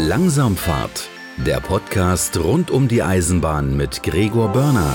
[0.00, 1.08] Langsamfahrt,
[1.44, 4.94] der Podcast rund um die Eisenbahn mit Gregor Börner.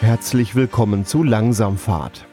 [0.00, 2.26] Herzlich willkommen zu Langsamfahrt.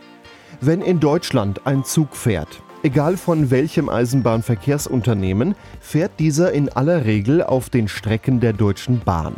[0.62, 7.44] Wenn in Deutschland ein Zug fährt, egal von welchem Eisenbahnverkehrsunternehmen, fährt dieser in aller Regel
[7.44, 9.36] auf den Strecken der Deutschen Bahn.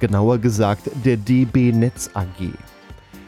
[0.00, 2.52] Genauer gesagt der DB Netz AG.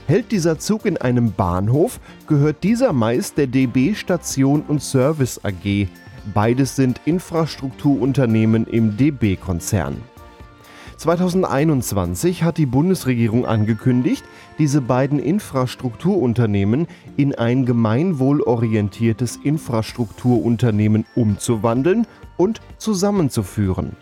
[0.07, 5.89] Hält dieser Zug in einem Bahnhof, gehört dieser meist der DB Station und Service AG,
[6.33, 9.97] Beides sind Infrastrukturunternehmen im DB-Konzern.
[10.97, 14.23] 2021 hat die Bundesregierung angekündigt,
[14.59, 23.97] diese beiden Infrastrukturunternehmen in ein gemeinwohlorientiertes Infrastrukturunternehmen umzuwandeln und zusammenzuführen.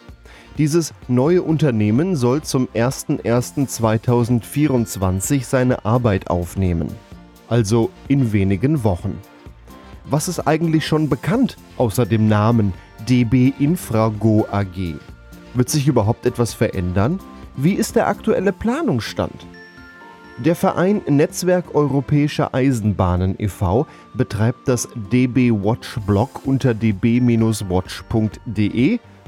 [0.58, 6.90] Dieses neue Unternehmen soll zum 01.01.2024 seine Arbeit aufnehmen.
[7.48, 9.16] Also in wenigen Wochen.
[10.04, 12.72] Was ist eigentlich schon bekannt außer dem Namen
[13.08, 14.94] DB Infrago AG?
[15.54, 17.18] Wird sich überhaupt etwas verändern?
[17.56, 19.46] Wie ist der aktuelle Planungsstand?
[20.38, 23.86] Der Verein Netzwerk Europäischer Eisenbahnen e.V.
[24.14, 27.40] betreibt das DB Watch Blog unter db-watch.de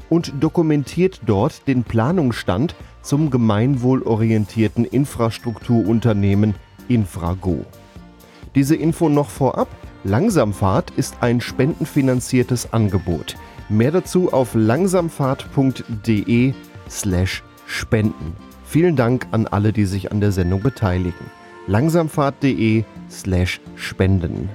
[0.09, 6.55] und dokumentiert dort den Planungsstand zum gemeinwohlorientierten Infrastrukturunternehmen
[6.87, 7.63] Infrago.
[8.55, 9.67] Diese Info noch vorab.
[10.05, 13.35] Langsamfahrt ist ein spendenfinanziertes Angebot.
[13.69, 16.53] Mehr dazu auf langsamfahrt.de
[16.89, 18.35] slash spenden.
[18.65, 21.31] Vielen Dank an alle, die sich an der Sendung beteiligen.
[21.67, 24.49] langsamfahrt.de slash spenden.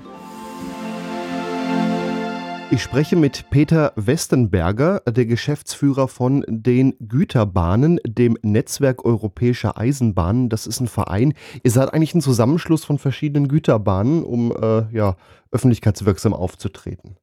[2.71, 10.51] Ich spreche mit Peter Westenberger, der Geschäftsführer von den Güterbahnen, dem Netzwerk Europäischer Eisenbahnen.
[10.51, 11.33] Das ist ein Verein.
[11.63, 15.17] Ihr seid eigentlich ein Zusammenschluss von verschiedenen Güterbahnen, um äh, ja,
[15.51, 17.17] öffentlichkeitswirksam aufzutreten.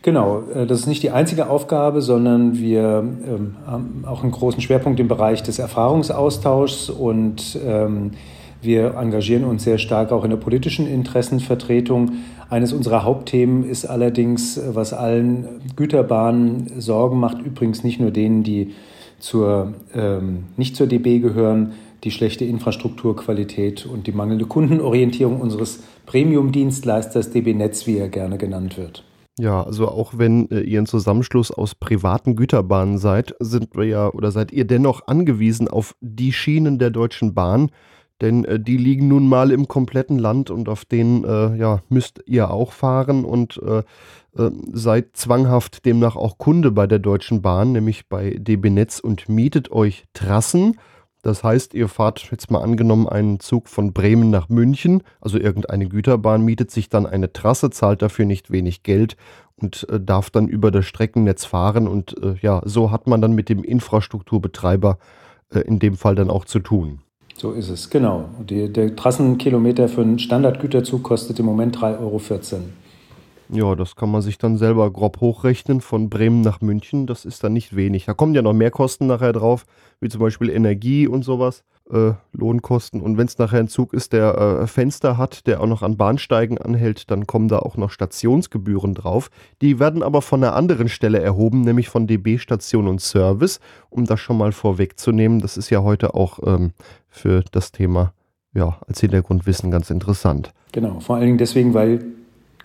[0.00, 4.62] Genau, äh, das ist nicht die einzige Aufgabe, sondern wir ähm, haben auch einen großen
[4.62, 8.12] Schwerpunkt im Bereich des Erfahrungsaustauschs und ähm,
[8.62, 12.12] wir engagieren uns sehr stark auch in der politischen Interessenvertretung.
[12.48, 18.74] Eines unserer Hauptthemen ist allerdings, was allen Güterbahnen Sorgen macht, übrigens nicht nur denen, die
[19.18, 21.72] zur, ähm, nicht zur DB gehören,
[22.04, 28.78] die schlechte Infrastrukturqualität und die mangelnde Kundenorientierung unseres Premium-Dienstleisters DB Netz, wie er gerne genannt
[28.78, 29.02] wird.
[29.38, 34.08] Ja, also auch wenn äh, ihr ein Zusammenschluss aus privaten Güterbahnen seid, sind wir ja
[34.08, 37.70] oder seid ihr dennoch angewiesen auf die Schienen der Deutschen Bahn,
[38.20, 42.22] denn äh, die liegen nun mal im kompletten Land und auf denen äh, ja, müsst
[42.26, 43.78] ihr auch fahren und äh,
[44.36, 49.28] äh seid zwanghaft demnach auch Kunde bei der Deutschen Bahn, nämlich bei DB Netz und
[49.28, 50.78] mietet euch Trassen.
[51.22, 55.88] Das heißt, ihr fahrt jetzt mal angenommen einen Zug von Bremen nach München, also irgendeine
[55.88, 59.16] Güterbahn mietet sich dann eine Trasse, zahlt dafür nicht wenig Geld
[59.56, 63.32] und äh, darf dann über das Streckennetz fahren und äh, ja, so hat man dann
[63.32, 64.98] mit dem Infrastrukturbetreiber
[65.64, 67.02] in dem Fall dann auch zu tun.
[67.38, 68.30] So ist es, genau.
[68.48, 72.20] Die, der Trassenkilometer für einen Standardgüterzug kostet im Moment 3,14 Euro.
[73.48, 77.06] Ja, das kann man sich dann selber grob hochrechnen von Bremen nach München.
[77.06, 78.06] Das ist dann nicht wenig.
[78.06, 79.66] Da kommen ja noch mehr Kosten nachher drauf,
[80.00, 83.00] wie zum Beispiel Energie und sowas äh, Lohnkosten.
[83.00, 85.96] Und wenn es nachher ein Zug ist, der äh, Fenster hat, der auch noch an
[85.96, 89.30] Bahnsteigen anhält, dann kommen da auch noch Stationsgebühren drauf.
[89.62, 94.06] Die werden aber von einer anderen Stelle erhoben, nämlich von DB Station und Service, um
[94.06, 95.40] das schon mal vorwegzunehmen.
[95.40, 96.72] Das ist ja heute auch ähm,
[97.08, 98.12] für das Thema
[98.54, 100.52] ja, als Hintergrundwissen ganz interessant.
[100.72, 102.04] Genau, vor allen Dingen deswegen, weil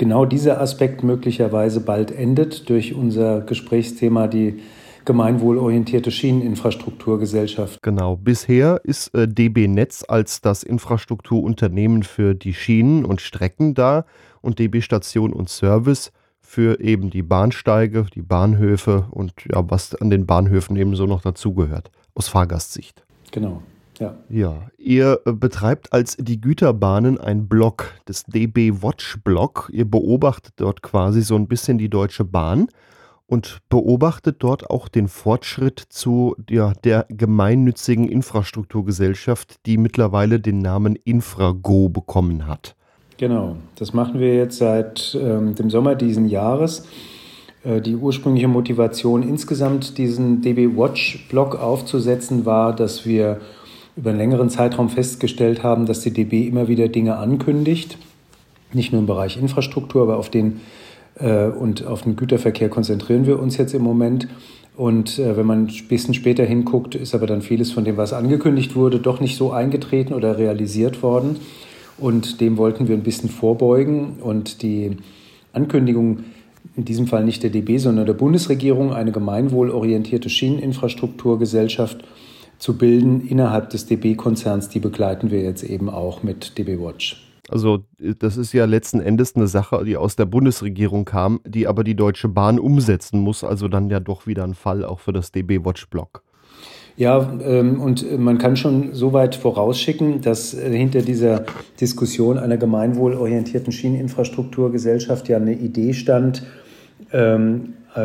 [0.01, 4.59] genau dieser Aspekt möglicherweise bald endet durch unser Gesprächsthema, die
[5.05, 7.83] gemeinwohlorientierte Schieneninfrastrukturgesellschaft.
[7.83, 8.15] Genau.
[8.15, 14.05] Bisher ist äh, DB Netz als das Infrastrukturunternehmen für die Schienen und Strecken da
[14.41, 16.11] und DB Station und Service
[16.41, 21.21] für eben die Bahnsteige, die Bahnhöfe und ja, was an den Bahnhöfen eben so noch
[21.21, 23.05] dazugehört, aus Fahrgastsicht.
[23.31, 23.61] Genau.
[24.01, 24.15] Ja.
[24.29, 29.69] ja, ihr äh, betreibt als die Güterbahnen ein Blog, das DB Watch Blog.
[29.71, 32.67] Ihr beobachtet dort quasi so ein bisschen die Deutsche Bahn
[33.27, 40.95] und beobachtet dort auch den Fortschritt zu ja, der gemeinnützigen Infrastrukturgesellschaft, die mittlerweile den Namen
[40.95, 42.75] Infrago bekommen hat.
[43.17, 46.87] Genau, das machen wir jetzt seit ähm, dem Sommer diesen Jahres.
[47.63, 53.39] Äh, die ursprüngliche Motivation, insgesamt diesen DB Watch Blog aufzusetzen, war, dass wir
[53.95, 57.97] über einen längeren Zeitraum festgestellt haben, dass die DB immer wieder Dinge ankündigt,
[58.73, 60.61] nicht nur im Bereich Infrastruktur, aber auf den
[61.15, 64.27] äh, und auf den Güterverkehr konzentrieren wir uns jetzt im Moment.
[64.77, 68.13] Und äh, wenn man ein bisschen später hinguckt, ist aber dann vieles von dem, was
[68.13, 71.37] angekündigt wurde, doch nicht so eingetreten oder realisiert worden.
[71.97, 74.17] Und dem wollten wir ein bisschen vorbeugen.
[74.21, 74.97] Und die
[75.53, 76.23] Ankündigung
[76.77, 82.03] in diesem Fall nicht der DB, sondern der Bundesregierung, eine gemeinwohlorientierte Schieneninfrastrukturgesellschaft
[82.61, 84.69] zu bilden innerhalb des DB-Konzerns.
[84.69, 87.27] Die begleiten wir jetzt eben auch mit DB Watch.
[87.49, 87.83] Also
[88.19, 91.95] das ist ja letzten Endes eine Sache, die aus der Bundesregierung kam, die aber die
[91.95, 93.43] Deutsche Bahn umsetzen muss.
[93.43, 96.21] Also dann ja doch wieder ein Fall auch für das DB Watch Block.
[96.97, 101.45] Ja, ähm, und man kann schon so weit vorausschicken, dass äh, hinter dieser
[101.79, 106.43] Diskussion einer gemeinwohlorientierten Schieneninfrastrukturgesellschaft ja eine Idee stand,
[107.11, 107.99] ähm, äh,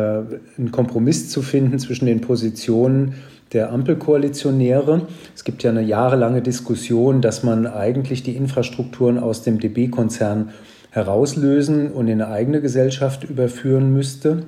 [0.57, 3.13] einen Kompromiss zu finden zwischen den Positionen
[3.53, 5.07] der Ampelkoalitionäre.
[5.35, 10.49] Es gibt ja eine jahrelange Diskussion, dass man eigentlich die Infrastrukturen aus dem DB-Konzern
[10.91, 14.43] herauslösen und in eine eigene Gesellschaft überführen müsste,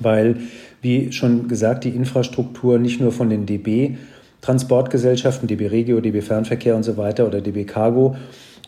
[0.00, 0.36] weil
[0.80, 3.96] wie schon gesagt, die Infrastruktur nicht nur von den DB
[4.40, 8.16] Transportgesellschaften, DB Regio, DB Fernverkehr und so weiter oder DB Cargo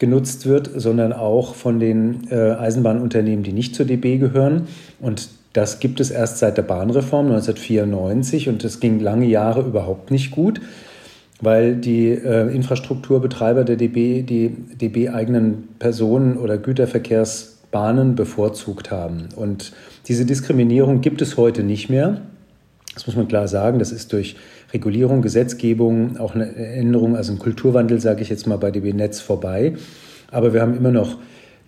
[0.00, 4.66] genutzt wird, sondern auch von den äh, Eisenbahnunternehmen, die nicht zur DB gehören.
[4.98, 10.10] Und das gibt es erst seit der Bahnreform 1994 und es ging lange Jahre überhaupt
[10.10, 10.60] nicht gut,
[11.40, 19.28] weil die äh, Infrastrukturbetreiber der DB die DB-eigenen Personen- oder Güterverkehrsbahnen bevorzugt haben.
[19.34, 19.72] Und
[20.06, 22.20] diese Diskriminierung gibt es heute nicht mehr.
[22.94, 23.78] Das muss man klar sagen.
[23.78, 24.36] Das ist durch
[24.72, 29.20] Regulierung, Gesetzgebung, auch eine Änderung, also ein Kulturwandel, sage ich jetzt mal, bei DB Netz
[29.20, 29.74] vorbei.
[30.30, 31.16] Aber wir haben immer noch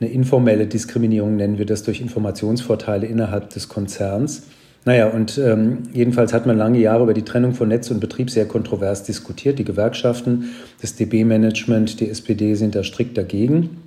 [0.02, 4.44] eine informelle Diskriminierung, nennen wir das, durch Informationsvorteile innerhalb des Konzerns.
[4.84, 8.30] Naja, und ähm, jedenfalls hat man lange Jahre über die Trennung von Netz und Betrieb
[8.30, 9.58] sehr kontrovers diskutiert.
[9.60, 10.50] Die Gewerkschaften,
[10.80, 13.78] das DB-Management, die SPD sind da strikt dagegen.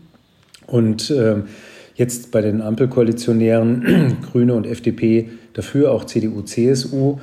[0.68, 1.44] Und ähm,
[1.96, 7.20] Jetzt bei den Ampelkoalitionären Grüne und FDP dafür, auch CDU, CSU,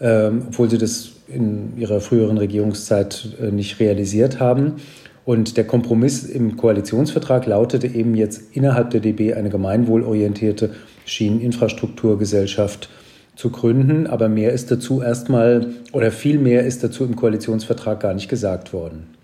[0.00, 4.76] ähm, obwohl sie das in ihrer früheren Regierungszeit äh, nicht realisiert haben.
[5.24, 10.74] Und der Kompromiss im Koalitionsvertrag lautete eben jetzt innerhalb der DB eine gemeinwohlorientierte
[11.06, 12.90] Schieneninfrastrukturgesellschaft
[13.34, 14.06] zu gründen.
[14.06, 18.72] Aber mehr ist dazu erstmal oder viel mehr ist dazu im Koalitionsvertrag gar nicht gesagt
[18.72, 19.14] worden.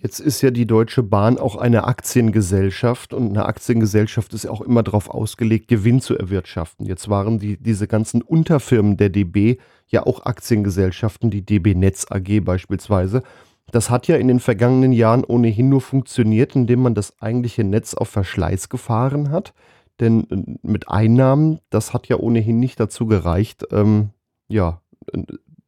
[0.00, 4.84] Jetzt ist ja die Deutsche Bahn auch eine Aktiengesellschaft und eine Aktiengesellschaft ist auch immer
[4.84, 6.86] darauf ausgelegt, Gewinn zu erwirtschaften.
[6.86, 9.56] Jetzt waren die, diese ganzen Unterfirmen der DB
[9.88, 13.24] ja auch Aktiengesellschaften, die DB Netz AG beispielsweise.
[13.70, 17.94] Das hat ja in den vergangenen Jahren ohnehin nur funktioniert, indem man das eigentliche Netz
[17.94, 19.52] auf Verschleiß gefahren hat.
[20.00, 24.10] Denn äh, mit Einnahmen, das hat ja ohnehin nicht dazu gereicht, ähm,
[24.48, 24.80] ja,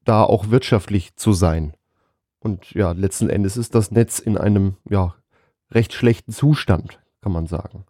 [0.04, 1.74] da auch wirtschaftlich zu sein.
[2.40, 5.14] Und ja, letzten Endes ist das Netz in einem ja,
[5.70, 7.84] recht schlechten Zustand, kann man sagen.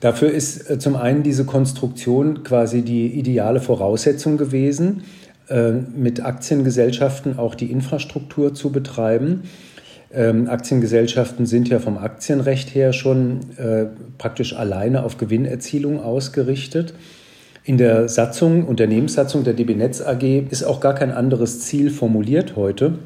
[0.00, 5.04] Dafür ist äh, zum einen diese Konstruktion quasi die ideale Voraussetzung gewesen,
[5.94, 9.42] mit Aktiengesellschaften auch die Infrastruktur zu betreiben.
[10.14, 13.86] Ähm, Aktiengesellschaften sind ja vom Aktienrecht her schon äh,
[14.18, 16.94] praktisch alleine auf Gewinnerzielung ausgerichtet.
[17.64, 22.56] In der Satzung, Unternehmenssatzung der DB Netz AG ist auch gar kein anderes Ziel formuliert
[22.56, 22.98] heute.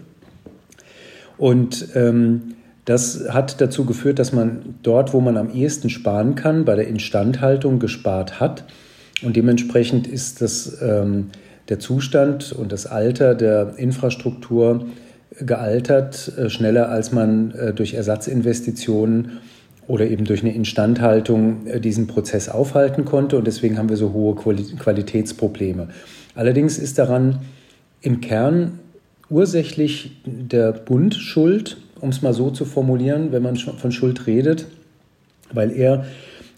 [1.39, 2.55] Und ähm,
[2.87, 6.89] das hat dazu geführt, dass man dort, wo man am ehesten sparen kann, bei der
[6.89, 8.65] Instandhaltung gespart hat.
[9.23, 11.31] Und dementsprechend ist das, ähm,
[11.69, 14.87] der Zustand und das Alter der Infrastruktur
[15.41, 19.39] gealtert, äh, schneller als man äh, durch Ersatzinvestitionen
[19.87, 23.37] oder eben durch eine Instandhaltung äh, diesen Prozess aufhalten konnte.
[23.37, 25.89] Und deswegen haben wir so hohe Quali Qualitätsprobleme.
[26.35, 27.41] Allerdings ist daran
[28.01, 28.79] im Kern
[29.29, 34.67] ursächlich der Bund schuld, um es mal so zu formulieren, wenn man von Schuld redet,
[35.53, 36.05] weil er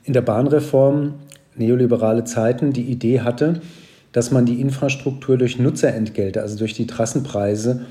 [0.04, 1.14] in der Bahnreform
[1.56, 3.60] neoliberale Zeiten die Idee hatte,
[4.12, 7.86] dass man die Infrastruktur durch Nutzerentgelte, also durch die Trassenpreise,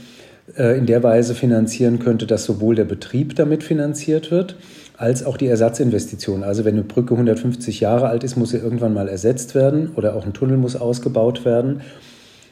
[0.55, 4.55] äh, in der Weise finanzieren könnte, dass sowohl der Betrieb damit finanziert wird,
[4.97, 6.43] als auch die Ersatzinvestitionen.
[6.43, 10.15] Also wenn eine Brücke 150 Jahre alt ist, muss sie irgendwann mal ersetzt werden oder
[10.15, 11.81] auch ein Tunnel muss ausgebaut werden.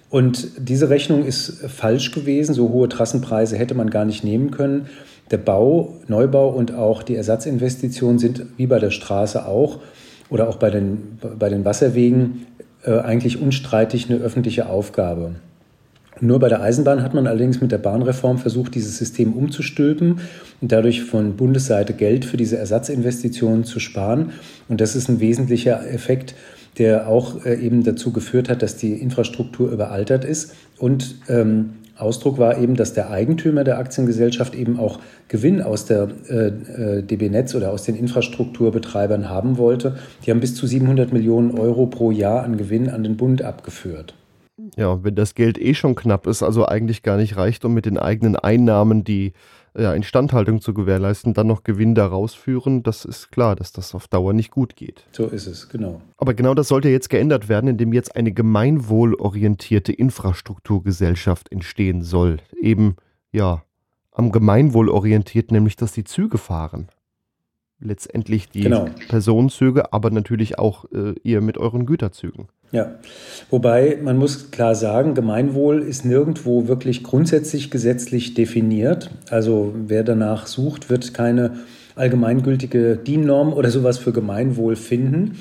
[0.09, 2.53] Und diese Rechnung ist falsch gewesen.
[2.53, 4.87] So hohe Trassenpreise hätte man gar nicht nehmen können.
[5.31, 9.79] Der Bau, Neubau und auch die Ersatzinvestitionen sind wie bei der Straße auch
[10.29, 12.45] oder auch bei den, bei den Wasserwegen
[12.85, 15.35] äh, eigentlich unstreitig eine öffentliche Aufgabe.
[16.21, 20.21] Nur bei der Eisenbahn hat man allerdings mit der Bahnreform versucht, dieses System umzustülpen
[20.61, 24.31] und dadurch von Bundesseite Geld für diese Ersatzinvestitionen zu sparen.
[24.69, 26.35] Und das ist ein wesentlicher Effekt
[26.77, 30.53] der auch äh, eben dazu geführt hat, dass die Infrastruktur überaltert ist.
[30.77, 36.09] Und ähm, Ausdruck war eben, dass der Eigentümer der Aktiengesellschaft eben auch Gewinn aus der
[36.29, 39.97] äh, äh DB Netz oder aus den Infrastrukturbetreibern haben wollte.
[40.25, 44.13] Die haben bis zu 700 Millionen Euro pro Jahr an Gewinn an den Bund abgeführt.
[44.77, 47.85] Ja, wenn das Geld eh schon knapp ist, also eigentlich gar nicht reicht, um mit
[47.85, 49.33] den eigenen Einnahmen die
[49.77, 54.07] ja, Instandhaltung zu gewährleisten, dann noch Gewinn daraus führen, das ist klar, dass das auf
[54.07, 55.05] Dauer nicht gut geht.
[55.11, 56.01] So ist es, genau.
[56.17, 62.37] Aber genau das sollte jetzt geändert werden, indem jetzt eine gemeinwohlorientierte Infrastrukturgesellschaft entstehen soll.
[62.59, 62.95] Eben,
[63.31, 63.63] ja,
[64.11, 66.87] am Gemeinwohl orientiert, nämlich dass die Züge fahren
[67.79, 68.87] letztendlich die genau.
[69.09, 72.47] Personenzüge, aber natürlich auch äh, ihr mit euren Güterzügen.
[72.71, 72.95] Ja,
[73.49, 79.11] wobei man muss klar sagen, Gemeinwohl ist nirgendwo wirklich grundsätzlich gesetzlich definiert.
[79.29, 81.59] Also wer danach sucht, wird keine
[81.95, 85.37] allgemeingültige DIN-Norm oder sowas für Gemeinwohl finden.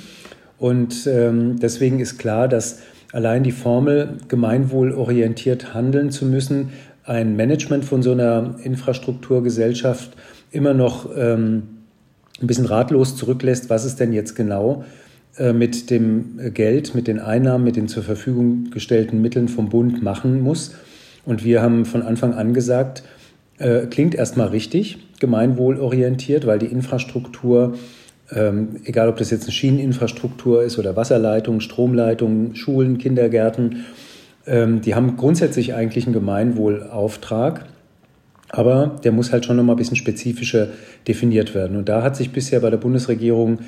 [0.59, 2.81] Und ähm, deswegen ist klar, dass
[3.13, 6.71] allein die Formel gemeinwohlorientiert handeln zu müssen,
[7.05, 10.17] ein Management von so einer Infrastrukturgesellschaft
[10.51, 11.74] immer noch ähm,
[12.41, 14.85] ein bisschen ratlos zurücklässt, was es denn jetzt genau
[15.37, 20.03] äh, mit dem Geld, mit den Einnahmen, mit den zur Verfügung gestellten Mitteln vom Bund
[20.03, 20.75] machen muss.
[21.25, 23.03] Und wir haben von Anfang an gesagt,
[23.59, 27.75] äh, klingt erstmal richtig, gemeinwohlorientiert, weil die Infrastruktur,
[28.33, 33.85] ähm, egal ob das jetzt eine Schieneninfrastruktur ist oder Wasserleitungen, Stromleitungen, Schulen, Kindergärten,
[34.47, 37.65] ähm, die haben grundsätzlich eigentlich einen Gemeinwohlauftrag.
[38.55, 40.69] Aber der muss halt schon noch mal ein bisschen spezifischer
[41.09, 41.77] definiert werden.
[41.77, 43.59] Und da hat sich bisher bei der Bundesregierung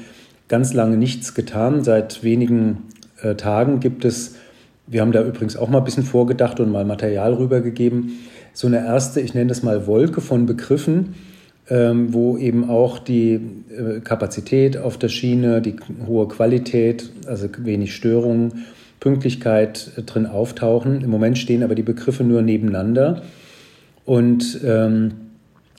[0.47, 1.83] ganz lange nichts getan.
[1.83, 2.85] Seit wenigen
[3.21, 4.37] äh, Tagen gibt es,
[4.87, 8.13] wir haben da übrigens auch mal ein bisschen vorgedacht und mal Material rübergegeben,
[8.53, 11.15] so eine erste, ich nenne das mal Wolke von Begriffen,
[11.69, 13.41] ähm, wo eben auch die
[13.77, 15.75] äh, Kapazität auf der Schiene, die
[16.07, 18.67] hohe Qualität, also wenig Störungen,
[19.01, 21.03] Pünktlichkeit äh, drin auftauchen.
[21.03, 23.23] Im Moment stehen aber die Begriffe nur nebeneinander.
[24.07, 25.13] Und ähm,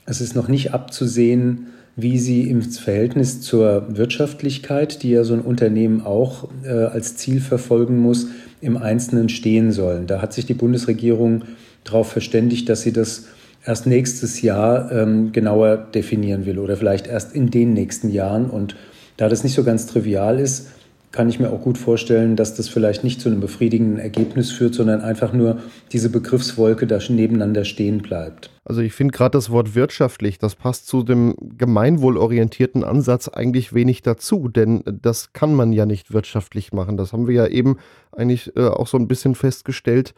[0.06, 1.66] es ist noch nicht abzusehen,
[1.96, 7.40] wie sie im Verhältnis zur Wirtschaftlichkeit, die ja so ein Unternehmen auch äh, als Ziel
[7.40, 8.28] verfolgen muss,
[8.60, 10.06] im Einzelnen stehen sollen.
[10.06, 11.42] Da hat sich die Bundesregierung
[11.82, 13.24] darauf verständigt, dass sie das
[13.64, 18.48] erst nächstes Jahr ähm, genauer definieren will oder vielleicht erst in den nächsten Jahren.
[18.48, 18.76] Und
[19.16, 20.68] da das nicht so ganz trivial ist,
[21.10, 24.74] kann ich mir auch gut vorstellen, dass das vielleicht nicht zu einem befriedigenden Ergebnis führt,
[24.74, 25.58] sondern einfach nur
[25.92, 28.50] diese Begriffswolke da nebeneinander stehen bleibt.
[28.64, 34.02] Also ich finde gerade das Wort wirtschaftlich, das passt zu dem gemeinwohlorientierten Ansatz eigentlich wenig
[34.02, 36.98] dazu, denn das kann man ja nicht wirtschaftlich machen.
[36.98, 37.78] Das haben wir ja eben
[38.12, 40.12] eigentlich äh, auch so ein bisschen festgestellt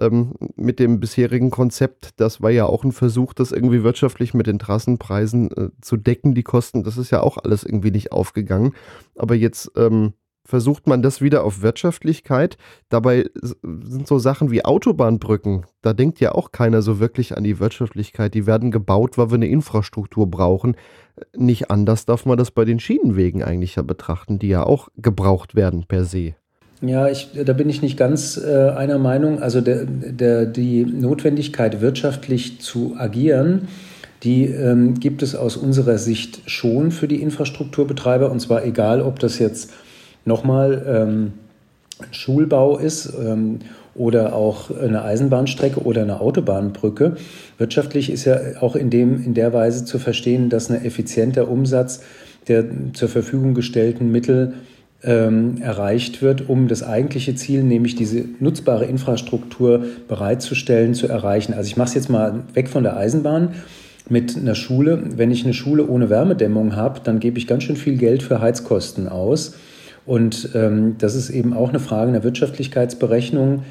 [0.00, 2.20] ähm, mit dem bisherigen Konzept.
[2.20, 6.34] Das war ja auch ein Versuch, das irgendwie wirtschaftlich mit den Trassenpreisen äh, zu decken,
[6.34, 6.82] die Kosten.
[6.82, 8.74] Das ist ja auch alles irgendwie nicht aufgegangen.
[9.16, 10.12] Aber jetzt ähm,
[10.44, 12.56] versucht man das wieder auf Wirtschaftlichkeit.
[12.88, 13.26] Dabei
[13.62, 18.34] sind so Sachen wie Autobahnbrücken, da denkt ja auch keiner so wirklich an die Wirtschaftlichkeit.
[18.34, 20.76] Die werden gebaut, weil wir eine Infrastruktur brauchen.
[21.36, 25.54] Nicht anders darf man das bei den Schienenwegen eigentlich ja betrachten, die ja auch gebraucht
[25.54, 26.34] werden per se.
[26.80, 29.40] Ja, ich, da bin ich nicht ganz äh, einer Meinung.
[29.40, 33.68] Also der, der, die Notwendigkeit, wirtschaftlich zu agieren,
[34.22, 38.30] die ähm, gibt es aus unserer Sicht schon für die Infrastrukturbetreiber.
[38.30, 39.72] Und zwar egal, ob das jetzt
[40.24, 41.32] nochmal ähm,
[42.10, 43.60] Schulbau ist ähm,
[43.94, 47.16] oder auch eine Eisenbahnstrecke oder eine Autobahnbrücke.
[47.58, 52.00] Wirtschaftlich ist ja auch in, dem, in der Weise zu verstehen, dass ein effizienter Umsatz
[52.48, 54.54] der zur Verfügung gestellten Mittel
[55.02, 61.54] ähm, erreicht wird, um das eigentliche Ziel, nämlich diese nutzbare Infrastruktur bereitzustellen, zu erreichen.
[61.54, 63.50] Also ich mache es jetzt mal weg von der Eisenbahn
[64.08, 65.02] mit einer Schule.
[65.16, 68.40] Wenn ich eine Schule ohne Wärmedämmung habe, dann gebe ich ganz schön viel Geld für
[68.40, 69.54] Heizkosten aus.
[70.06, 73.62] Und ähm, das ist eben auch eine Frage der Wirtschaftlichkeitsberechnung,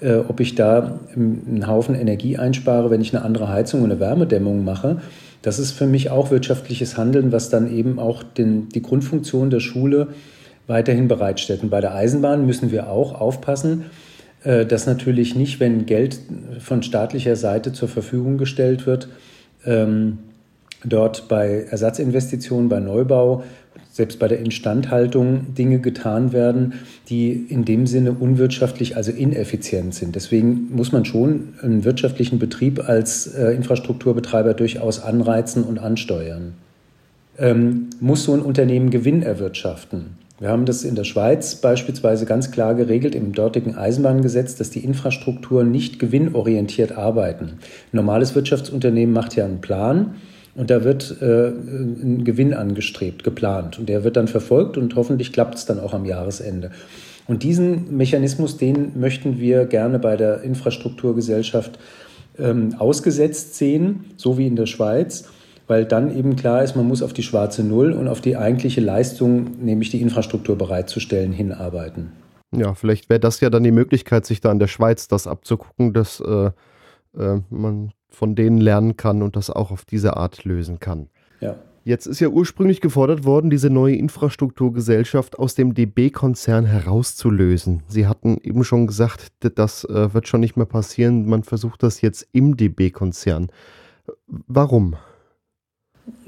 [0.00, 4.00] äh, ob ich da einen Haufen Energie einspare, wenn ich eine andere Heizung und eine
[4.00, 4.98] Wärmedämmung mache.
[5.42, 9.60] Das ist für mich auch wirtschaftliches Handeln, was dann eben auch den, die Grundfunktion der
[9.60, 10.08] Schule
[10.66, 11.62] weiterhin bereitstellt.
[11.62, 13.84] Und bei der Eisenbahn müssen wir auch aufpassen,
[14.44, 16.18] äh, dass natürlich nicht, wenn Geld
[16.60, 19.08] von staatlicher Seite zur Verfügung gestellt wird,
[19.66, 20.18] ähm,
[20.84, 23.42] dort bei Ersatzinvestitionen, bei Neubau
[23.92, 26.72] selbst bei der Instandhaltung Dinge getan werden,
[27.08, 30.16] die in dem Sinne unwirtschaftlich, also ineffizient sind.
[30.16, 36.54] Deswegen muss man schon einen wirtschaftlichen Betrieb als äh, Infrastrukturbetreiber durchaus anreizen und ansteuern.
[37.38, 40.22] Ähm, muss so ein Unternehmen Gewinn erwirtschaften?
[40.38, 44.84] Wir haben das in der Schweiz beispielsweise ganz klar geregelt im dortigen Eisenbahngesetz, dass die
[44.84, 47.44] Infrastrukturen nicht gewinnorientiert arbeiten.
[47.92, 50.14] Ein normales Wirtschaftsunternehmen macht ja einen Plan
[50.54, 53.78] und da wird äh, ein Gewinn angestrebt, geplant.
[53.78, 56.70] Und der wird dann verfolgt und hoffentlich klappt es dann auch am Jahresende.
[57.26, 61.78] Und diesen Mechanismus, den möchten wir gerne bei der Infrastrukturgesellschaft
[62.38, 65.28] ähm, ausgesetzt sehen, so wie in der Schweiz,
[65.68, 68.80] weil dann eben klar ist, man muss auf die schwarze Null und auf die eigentliche
[68.80, 72.12] Leistung, nämlich die Infrastruktur bereitzustellen, hinarbeiten.
[72.54, 75.94] Ja, vielleicht wäre das ja dann die Möglichkeit, sich da in der Schweiz das abzugucken,
[75.94, 76.50] dass äh,
[77.18, 81.08] äh, man von denen lernen kann und das auch auf diese Art lösen kann.
[81.40, 81.56] Ja.
[81.84, 87.82] Jetzt ist ja ursprünglich gefordert worden, diese neue Infrastrukturgesellschaft aus dem DB-Konzern herauszulösen.
[87.88, 91.28] Sie hatten eben schon gesagt, das äh, wird schon nicht mehr passieren.
[91.28, 93.48] Man versucht das jetzt im DB-Konzern.
[94.28, 94.94] Warum?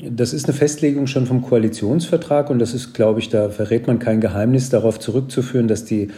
[0.02, 4.00] Das ist eine Festlegung schon vom Koalitionsvertrag und das ist, glaube ich, da verrät man
[4.00, 6.08] kein Geheimnis darauf zurückzuführen, dass die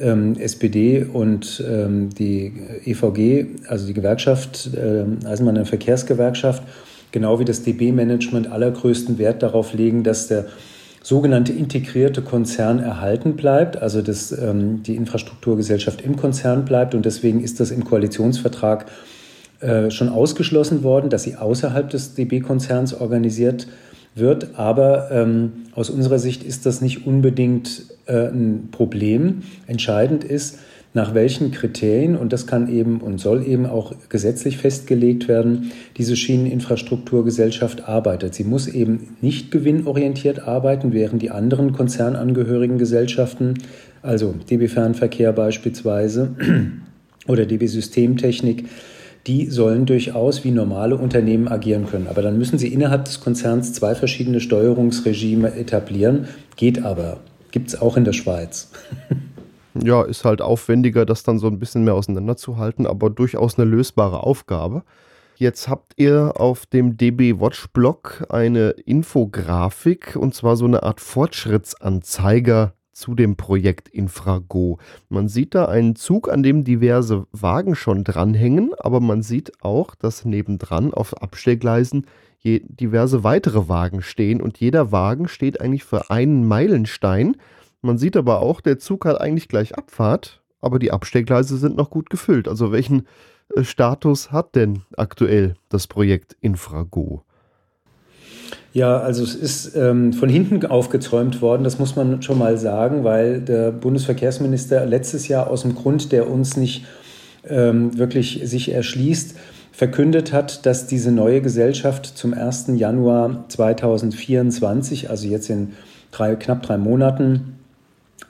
[0.00, 2.52] ähm, SPD und ähm, die
[2.84, 6.62] EVG, also die Gewerkschaft, äh, Eisenbahn- und Verkehrsgewerkschaft,
[7.12, 10.46] genau wie das DB-Management allergrößten Wert darauf legen, dass der
[11.02, 16.94] sogenannte integrierte Konzern erhalten bleibt, also dass ähm, die Infrastrukturgesellschaft im Konzern bleibt.
[16.94, 18.86] Und deswegen ist das im Koalitionsvertrag
[19.60, 23.68] äh, schon ausgeschlossen worden, dass sie außerhalb des DB-Konzerns organisiert
[24.18, 24.58] wird.
[24.58, 29.42] Aber ähm, aus unserer Sicht ist das nicht unbedingt äh, ein Problem.
[29.66, 30.58] Entscheidend ist,
[30.94, 36.16] nach welchen Kriterien, und das kann eben und soll eben auch gesetzlich festgelegt werden, diese
[36.16, 38.34] Schieneninfrastrukturgesellschaft arbeitet.
[38.34, 43.54] Sie muss eben nicht gewinnorientiert arbeiten, während die anderen konzernangehörigen Gesellschaften,
[44.02, 46.34] also DB Fernverkehr beispielsweise
[47.28, 48.64] oder DB Systemtechnik,
[49.28, 52.06] die sollen durchaus wie normale Unternehmen agieren können.
[52.08, 56.28] Aber dann müssen sie innerhalb des Konzerns zwei verschiedene Steuerungsregime etablieren.
[56.56, 57.18] Geht aber.
[57.50, 58.70] Gibt es auch in der Schweiz.
[59.80, 64.24] Ja, ist halt aufwendiger, das dann so ein bisschen mehr auseinanderzuhalten, aber durchaus eine lösbare
[64.24, 64.82] Aufgabe.
[65.36, 71.00] Jetzt habt ihr auf dem DB Watch Blog eine Infografik und zwar so eine Art
[71.00, 74.78] Fortschrittsanzeiger zu dem Projekt Infrago.
[75.08, 79.94] Man sieht da einen Zug, an dem diverse Wagen schon dranhängen, aber man sieht auch,
[79.94, 82.06] dass nebendran auf Abstellgleisen
[82.44, 87.36] diverse weitere Wagen stehen und jeder Wagen steht eigentlich für einen Meilenstein
[87.80, 91.90] man sieht aber auch, der Zug hat eigentlich gleich Abfahrt, aber die Abstellgleise sind noch
[91.90, 92.48] gut gefüllt.
[92.48, 93.06] Also welchen
[93.54, 97.22] äh, Status hat denn aktuell das Projekt Infrago?
[98.74, 103.02] Ja, also es ist ähm, von hinten aufgezäumt worden, das muss man schon mal sagen,
[103.02, 106.84] weil der Bundesverkehrsminister letztes Jahr aus dem Grund, der uns nicht
[107.48, 109.36] ähm, wirklich sich erschließt,
[109.72, 112.66] verkündet hat, dass diese neue Gesellschaft zum 1.
[112.74, 115.72] Januar 2024, also jetzt in
[116.10, 117.54] drei, knapp drei Monaten,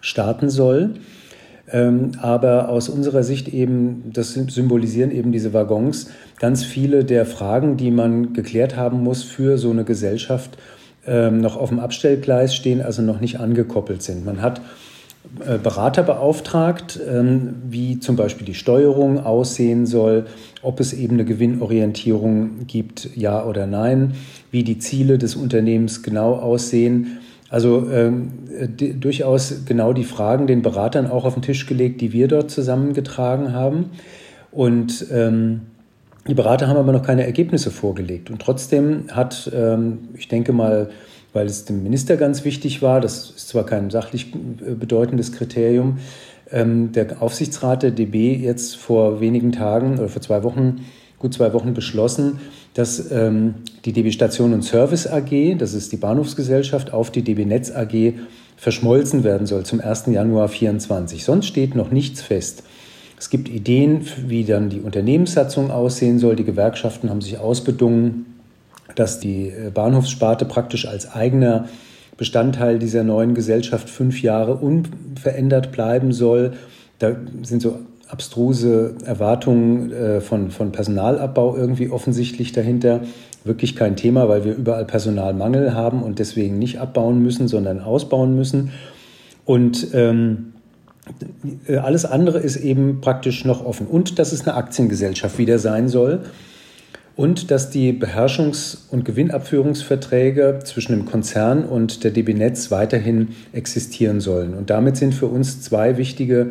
[0.00, 0.94] starten soll.
[1.70, 7.76] Ähm, aber aus unserer Sicht eben, das symbolisieren eben diese Waggons, ganz viele der Fragen,
[7.76, 10.57] die man geklärt haben muss für so eine Gesellschaft,
[11.07, 14.24] ähm, noch auf dem Abstellgleis stehen, also noch nicht angekoppelt sind.
[14.24, 14.61] Man hat
[15.44, 20.26] äh, Berater beauftragt, ähm, wie zum Beispiel die Steuerung aussehen soll,
[20.62, 24.14] ob es eben eine Gewinnorientierung gibt, ja oder nein,
[24.50, 27.18] wie die Ziele des Unternehmens genau aussehen.
[27.50, 28.30] Also ähm,
[28.68, 32.50] die, durchaus genau die Fragen den Beratern auch auf den Tisch gelegt, die wir dort
[32.50, 33.90] zusammengetragen haben.
[34.50, 35.62] Und ähm,
[36.26, 38.30] die Berater haben aber noch keine Ergebnisse vorgelegt.
[38.30, 40.90] Und trotzdem hat, ähm, ich denke mal,
[41.32, 45.98] weil es dem Minister ganz wichtig war, das ist zwar kein sachlich äh, bedeutendes Kriterium,
[46.50, 50.84] ähm, der Aufsichtsrat der DB jetzt vor wenigen Tagen oder vor zwei Wochen,
[51.18, 52.40] gut zwei Wochen beschlossen,
[52.74, 53.54] dass ähm,
[53.85, 58.14] die DB Station und Service AG, das ist die Bahnhofsgesellschaft, auf die DB Netz AG
[58.57, 60.07] verschmolzen werden soll zum 1.
[60.07, 61.24] Januar 2024.
[61.24, 62.64] Sonst steht noch nichts fest.
[63.18, 66.37] Es gibt Ideen, wie dann die Unternehmenssatzung aussehen soll.
[66.37, 68.26] Die Gewerkschaften haben sich ausbedungen,
[68.94, 71.68] dass die äh, Bahnhofssparte praktisch als eigener
[72.16, 76.54] Bestandteil dieser neuen Gesellschaft fünf Jahre unverändert bleiben soll.
[76.98, 83.00] Da sind so abstruse Erwartungen äh, von, von Personalabbau irgendwie offensichtlich dahinter.
[83.44, 88.34] Wirklich kein Thema, weil wir überall Personalmangel haben und deswegen nicht abbauen müssen, sondern ausbauen
[88.34, 88.72] müssen.
[89.44, 90.52] Und ähm,
[91.66, 93.86] äh, alles andere ist eben praktisch noch offen.
[93.86, 96.20] Und dass es eine Aktiengesellschaft wieder sein soll.
[97.16, 104.20] Und dass die Beherrschungs- und Gewinnabführungsverträge zwischen dem Konzern und der DB Netz weiterhin existieren
[104.20, 104.54] sollen.
[104.54, 106.50] Und damit sind für uns zwei wichtige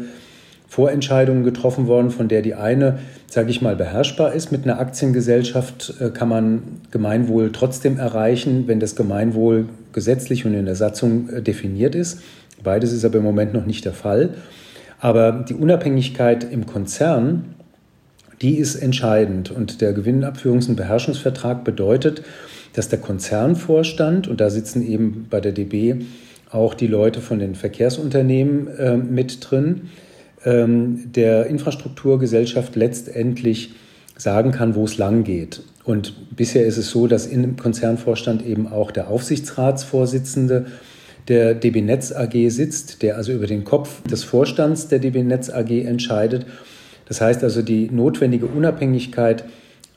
[0.68, 4.52] Vorentscheidungen getroffen worden, von der die eine, sage ich mal, beherrschbar ist.
[4.52, 10.66] Mit einer Aktiengesellschaft äh, kann man Gemeinwohl trotzdem erreichen, wenn das Gemeinwohl gesetzlich und in
[10.66, 12.22] der Satzung äh, definiert ist.
[12.64, 14.36] Beides ist aber im Moment noch nicht der Fall.
[15.00, 17.56] Aber die Unabhängigkeit im Konzern,
[18.42, 19.52] die ist entscheidend.
[19.52, 22.24] Und der Gewinnabführungs- und Beherrschungsvertrag bedeutet,
[22.74, 25.96] dass der Konzernvorstand, und da sitzen eben bei der DB
[26.52, 29.90] auch die Leute von den Verkehrsunternehmen äh, mit drin,
[30.46, 33.72] der Infrastrukturgesellschaft letztendlich
[34.18, 35.62] sagen kann, wo es lang geht.
[35.84, 40.66] Und bisher ist es so, dass im Konzernvorstand eben auch der Aufsichtsratsvorsitzende
[41.28, 45.50] der DB Netz AG sitzt, der also über den Kopf des Vorstands der DB Netz
[45.50, 46.46] AG entscheidet.
[47.06, 49.46] Das heißt also, die notwendige Unabhängigkeit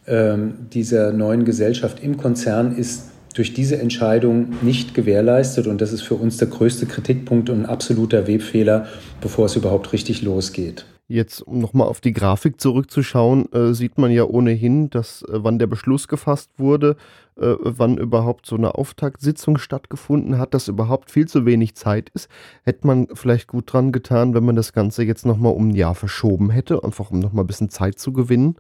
[0.07, 5.67] ähm, dieser neuen Gesellschaft im Konzern ist durch diese Entscheidung nicht gewährleistet.
[5.67, 8.87] Und das ist für uns der größte Kritikpunkt und ein absoluter Webfehler,
[9.21, 10.85] bevor es überhaupt richtig losgeht.
[11.11, 15.59] Jetzt, um nochmal auf die Grafik zurückzuschauen, äh, sieht man ja ohnehin, dass äh, wann
[15.59, 16.95] der Beschluss gefasst wurde,
[17.35, 22.29] äh, wann überhaupt so eine Auftaktsitzung stattgefunden hat, dass überhaupt viel zu wenig Zeit ist.
[22.63, 25.97] Hätte man vielleicht gut dran getan, wenn man das Ganze jetzt nochmal um ein Jahr
[25.97, 28.55] verschoben hätte, einfach um nochmal ein bisschen Zeit zu gewinnen,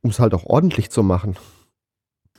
[0.00, 1.36] um es halt auch ordentlich zu machen.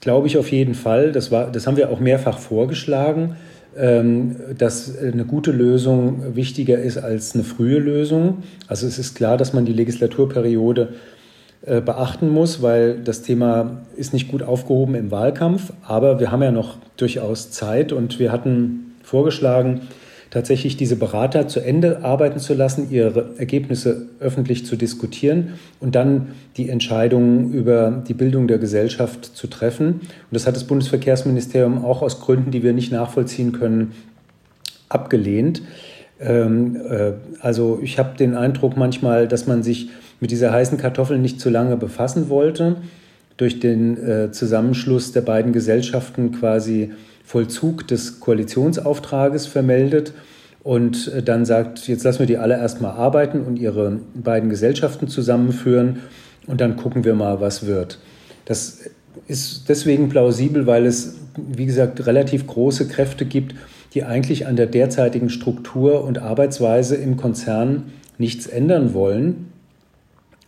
[0.02, 1.12] Glaube ich auf jeden Fall.
[1.12, 3.38] Das, war, das haben wir auch mehrfach vorgeschlagen.
[3.78, 8.44] Ähm, dass eine gute Lösung wichtiger ist als eine frühe Lösung.
[8.68, 10.90] Also es ist klar, dass man die Legislaturperiode
[11.66, 16.42] äh, beachten muss, weil das Thema ist nicht gut aufgehoben im Wahlkampf, aber wir haben
[16.42, 19.82] ja noch durchaus Zeit und wir hatten vorgeschlagen,
[20.32, 26.30] tatsächlich diese Berater zu Ende arbeiten zu lassen, ihre Ergebnisse öffentlich zu diskutieren und dann
[26.58, 29.88] die Entscheidungen über die Bildung der Gesellschaft zu treffen.
[29.88, 33.92] Und das hat das Bundesverkehrsministerium auch aus Gründen, die wir nicht nachvollziehen können,
[34.88, 35.62] abgelehnt.
[36.22, 39.90] Ähm, äh, also ich habe den Eindruck manchmal, dass man sich
[40.22, 42.78] mit dieser heißen Kartoffel nicht zu lange befassen wollte,
[43.36, 46.92] durch den äh, Zusammenschluss der beiden Gesellschaften quasi
[47.32, 50.12] Vollzug des Koalitionsauftrages vermeldet
[50.64, 55.08] und äh, dann sagt, jetzt lassen wir die alle erstmal arbeiten und ihre beiden Gesellschaften
[55.08, 56.02] zusammenführen
[56.48, 58.00] und dann gucken wir mal, was wird.
[58.44, 58.80] Das
[59.28, 63.56] ist deswegen plausibel, weil es, wie gesagt, relativ große Kräfte gibt,
[63.94, 69.54] die eigentlich an der derzeitigen Struktur und Arbeitsweise im Konzern nichts ändern wollen.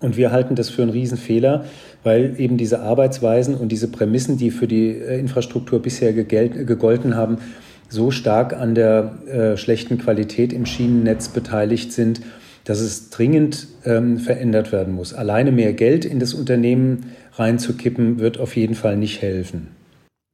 [0.02, 1.64] Und wir halten das für einen Riesenfehler,
[2.04, 7.38] weil eben diese Arbeitsweisen und diese Prämissen, die für die äh, Infrastruktur bisher gegolten haben,
[7.90, 12.22] so stark an der äh, schlechten Qualität im Schienennetz beteiligt sind,
[12.64, 15.14] dass es dringend ähm, verändert werden muss.
[15.14, 19.68] Alleine mehr Geld in das Unternehmen reinzukippen, wird auf jeden Fall nicht helfen.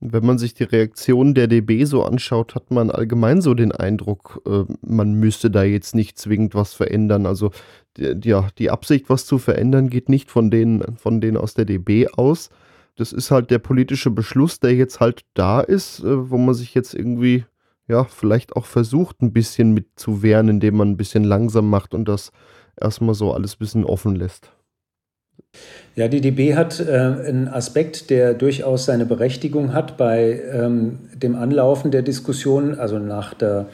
[0.02, 4.42] Wenn man sich die Reaktion der DB so anschaut, hat man allgemein so den Eindruck,
[4.46, 7.26] äh, man müsste da jetzt nicht zwingend was verändern.
[7.26, 7.52] Also
[8.00, 12.08] ja, die Absicht, was zu verändern, geht nicht von denen, von denen aus der DB
[12.08, 12.50] aus.
[12.96, 16.74] Das ist halt der politische Beschluss, der jetzt halt da ist, äh, wo man sich
[16.74, 17.46] jetzt irgendwie,
[17.88, 21.94] ja, vielleicht auch versucht, ein bisschen mit zu wehren, indem man ein bisschen langsam macht
[21.94, 22.32] und das
[22.80, 24.52] erstmal so alles ein bisschen offen lässt.
[25.96, 31.36] Ja, die DB hat äh, einen Aspekt, der durchaus seine Berechtigung hat bei ähm, dem
[31.36, 33.68] Anlaufen der Diskussion, also nach der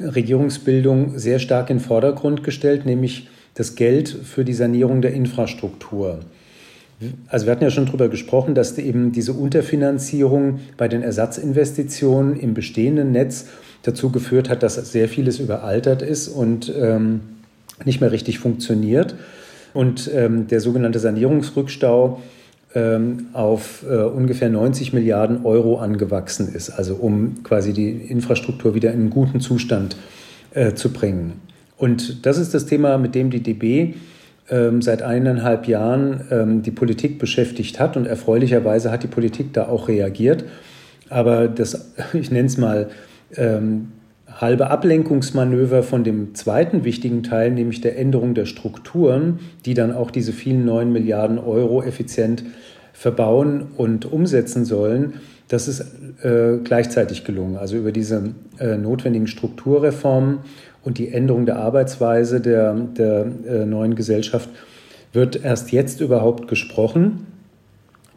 [0.00, 6.20] Regierungsbildung, sehr stark in den Vordergrund gestellt, nämlich das Geld für die Sanierung der Infrastruktur.
[7.28, 12.54] Also wir hatten ja schon darüber gesprochen, dass eben diese Unterfinanzierung bei den Ersatzinvestitionen im
[12.54, 13.46] bestehenden Netz
[13.82, 17.20] dazu geführt hat, dass sehr vieles überaltert ist und ähm,
[17.84, 19.16] nicht mehr richtig funktioniert
[19.74, 22.22] und ähm, der sogenannte Sanierungsrückstau
[22.74, 28.92] ähm, auf äh, ungefähr 90 Milliarden Euro angewachsen ist, also um quasi die Infrastruktur wieder
[28.92, 29.96] in einen guten Zustand
[30.54, 31.34] äh, zu bringen.
[31.76, 33.94] Und das ist das Thema, mit dem die DB
[34.50, 39.68] ähm, seit eineinhalb Jahren ähm, die Politik beschäftigt hat und erfreulicherweise hat die Politik da
[39.68, 40.44] auch reagiert.
[41.08, 42.88] Aber das, ich nenne es mal,
[43.36, 43.92] ähm,
[44.40, 50.10] halbe Ablenkungsmanöver von dem zweiten wichtigen Teil, nämlich der Änderung der Strukturen, die dann auch
[50.10, 52.44] diese vielen neun Milliarden Euro effizient
[52.92, 55.14] verbauen und umsetzen sollen,
[55.48, 55.84] das ist
[56.22, 57.56] äh, gleichzeitig gelungen.
[57.56, 60.38] Also über diese äh, notwendigen Strukturreformen
[60.84, 64.48] und die Änderung der Arbeitsweise der, der äh, neuen Gesellschaft
[65.12, 67.26] wird erst jetzt überhaupt gesprochen.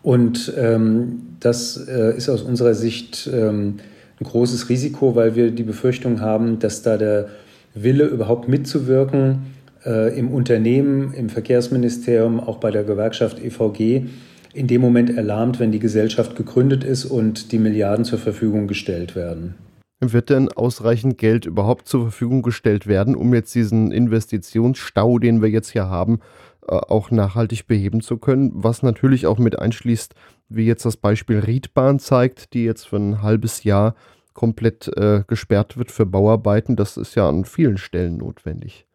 [0.03, 3.75] Und ähm, das äh, ist aus unserer Sicht ähm,
[4.19, 7.27] ein großes Risiko, weil wir die Befürchtung haben, dass da der
[7.75, 9.39] Wille überhaupt mitzuwirken
[9.85, 14.07] äh, im Unternehmen, im Verkehrsministerium, auch bei der Gewerkschaft EVG
[14.53, 19.15] in dem Moment erlahmt, wenn die Gesellschaft gegründet ist und die Milliarden zur Verfügung gestellt
[19.15, 19.53] werden.
[19.99, 25.49] Wird denn ausreichend Geld überhaupt zur Verfügung gestellt werden, um jetzt diesen Investitionsstau, den wir
[25.49, 26.19] jetzt hier haben,
[26.67, 28.51] äh, auch nachhaltig beheben zu können?
[28.53, 30.13] Was natürlich auch mit einschließt,
[30.49, 33.95] wie jetzt das Beispiel Riedbahn zeigt, die jetzt für ein halbes Jahr
[34.33, 36.75] komplett äh, gesperrt wird für Bauarbeiten.
[36.75, 38.85] Das ist ja an vielen Stellen notwendig.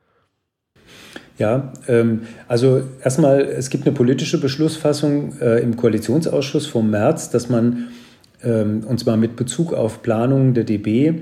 [1.37, 7.49] Ja, ähm, also erstmal, es gibt eine politische Beschlussfassung äh, im Koalitionsausschuss vom März, dass
[7.49, 7.89] man,
[8.45, 11.15] und zwar mit Bezug auf Planungen der DB,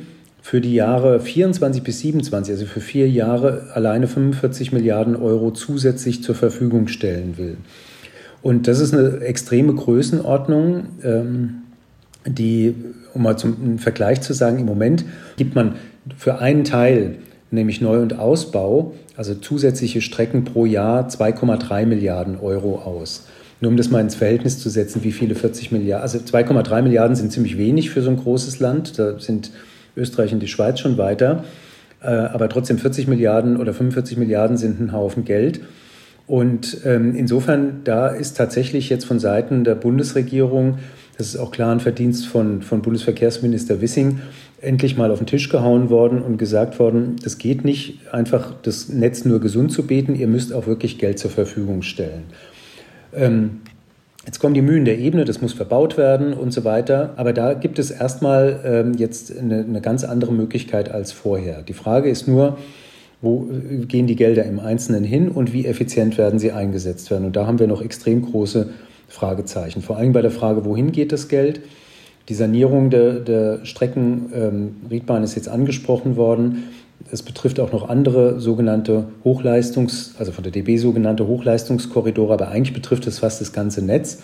[0.43, 6.23] für die Jahre 24 bis 27, also für vier Jahre, alleine 45 Milliarden Euro zusätzlich
[6.23, 7.59] zur Verfügung stellen will.
[8.43, 11.55] Und das ist eine extreme Größenordnung, ähm,
[12.27, 12.75] die,
[13.15, 15.05] um mal zum Vergleich zu sagen, im Moment
[15.37, 15.77] gibt man
[16.17, 17.17] für einen Teil,
[17.51, 23.27] nämlich Neu- und Ausbau, also zusätzliche Strecken pro Jahr 2,3 Milliarden Euro aus.
[23.61, 27.15] Nur um das mal ins Verhältnis zu setzen, wie viele 40 Milliarden, also 2,3 Milliarden
[27.15, 28.99] sind ziemlich wenig für so ein großes Land.
[28.99, 29.51] Da sind
[29.97, 31.45] Österreich und die Schweiz schon weiter.
[32.03, 35.61] Äh, aber trotzdem 40 Milliarden oder 45 Milliarden sind ein Haufen Geld.
[36.27, 40.79] Und ähm, insofern, da ist tatsächlich jetzt von Seiten der Bundesregierung,
[41.19, 44.21] das ist auch klar ein Verdienst von, von Bundesverkehrsminister Wissing,
[44.61, 48.89] endlich mal auf den Tisch gehauen worden und gesagt worden, das geht nicht, einfach das
[48.89, 52.25] Netz nur gesund zu beten, ihr müsst auch wirklich Geld zur Verfügung stellen.
[53.15, 53.61] Ähm,
[54.27, 57.15] Jetzt kommen die Mühen der Ebene, das muss verbaut werden und so weiter.
[57.17, 61.63] Aber da gibt es erstmal ähm, jetzt eine, eine, ganz andere Möglichkeit als vorher.
[61.63, 62.59] Die Frage ist nur,
[63.23, 67.25] wo äh, gehen die Gelder im Einzelnen hin und wie effizient werden sie eingesetzt werden?
[67.25, 68.69] Und da haben wir noch extrem große
[69.09, 69.81] Fragezeichen.
[69.81, 71.63] Vor allem bei der Frage, wohin geht das Geld?
[72.29, 76.65] Die Sanierung der, der Strecken, ähm, Riedbahn ist jetzt angesprochen worden.
[77.11, 82.75] Es betrifft auch noch andere sogenannte Hochleistungs-, also von der DB sogenannte Hochleistungskorridore, aber eigentlich
[82.75, 84.23] betrifft es fast das ganze Netz.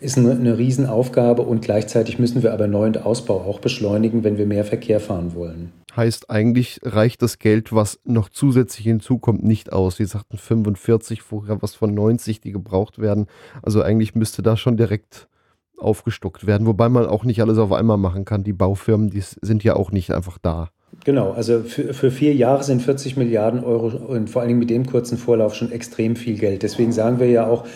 [0.00, 4.36] Ist eine, eine Riesenaufgabe und gleichzeitig müssen wir aber Neu- und Ausbau auch beschleunigen, wenn
[4.36, 5.72] wir mehr Verkehr fahren wollen.
[5.94, 9.96] Heißt, eigentlich reicht das Geld, was noch zusätzlich hinzukommt, nicht aus.
[9.96, 13.26] Sie sagten 45, vorher was von 90, die gebraucht werden.
[13.62, 15.28] Also eigentlich müsste da schon direkt
[15.76, 18.42] aufgestockt werden, wobei man auch nicht alles auf einmal machen kann.
[18.42, 20.70] Die Baufirmen, die sind ja auch nicht einfach da.
[21.04, 24.70] Genau, also für, für vier Jahre sind 40 Milliarden Euro und vor allen Dingen mit
[24.70, 26.62] dem kurzen Vorlauf schon extrem viel Geld.
[26.62, 27.66] Deswegen sagen wir ja auch,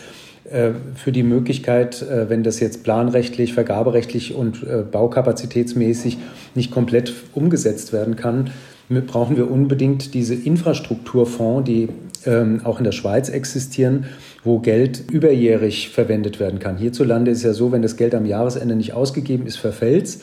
[0.50, 6.18] äh, für die Möglichkeit, äh, wenn das jetzt planrechtlich, vergaberechtlich und äh, baukapazitätsmäßig
[6.54, 8.50] nicht komplett umgesetzt werden kann,
[8.88, 11.88] brauchen wir unbedingt diese Infrastrukturfonds, die
[12.24, 14.06] ähm, auch in der Schweiz existieren,
[14.44, 16.76] wo Geld überjährig verwendet werden kann.
[16.76, 20.20] Hierzulande ist ja so, wenn das Geld am Jahresende nicht ausgegeben ist, verfällt es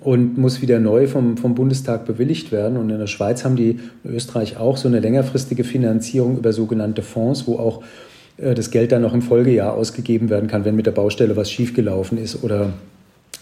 [0.00, 2.76] und muss wieder neu vom, vom Bundestag bewilligt werden.
[2.76, 7.02] Und in der Schweiz haben die, in Österreich auch, so eine längerfristige Finanzierung über sogenannte
[7.02, 7.82] Fonds, wo auch
[8.36, 11.50] äh, das Geld dann noch im Folgejahr ausgegeben werden kann, wenn mit der Baustelle was
[11.50, 12.72] schiefgelaufen ist oder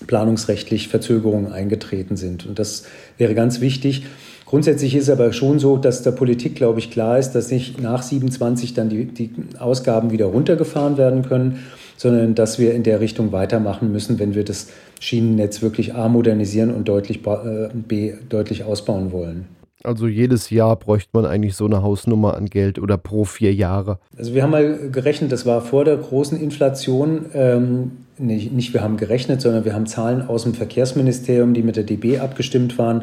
[0.07, 2.47] planungsrechtlich Verzögerungen eingetreten sind.
[2.47, 2.85] Und das
[3.19, 4.05] wäre ganz wichtig.
[4.47, 7.81] Grundsätzlich ist es aber schon so, dass der Politik, glaube ich, klar ist, dass nicht
[7.81, 11.61] nach 27 dann die, die Ausgaben wieder runtergefahren werden können,
[11.97, 14.69] sondern dass wir in der Richtung weitermachen müssen, wenn wir das
[15.01, 19.47] Schienennetz wirklich A modernisieren und deutlich, äh, B deutlich ausbauen wollen.
[19.85, 23.99] Also jedes Jahr bräuchte man eigentlich so eine Hausnummer an Geld oder pro vier Jahre.
[24.17, 27.27] Also wir haben mal gerechnet, das war vor der großen Inflation.
[27.35, 31.77] Ähm, nicht, nicht wir haben gerechnet, sondern wir haben Zahlen aus dem Verkehrsministerium, die mit
[31.77, 33.03] der DB abgestimmt waren,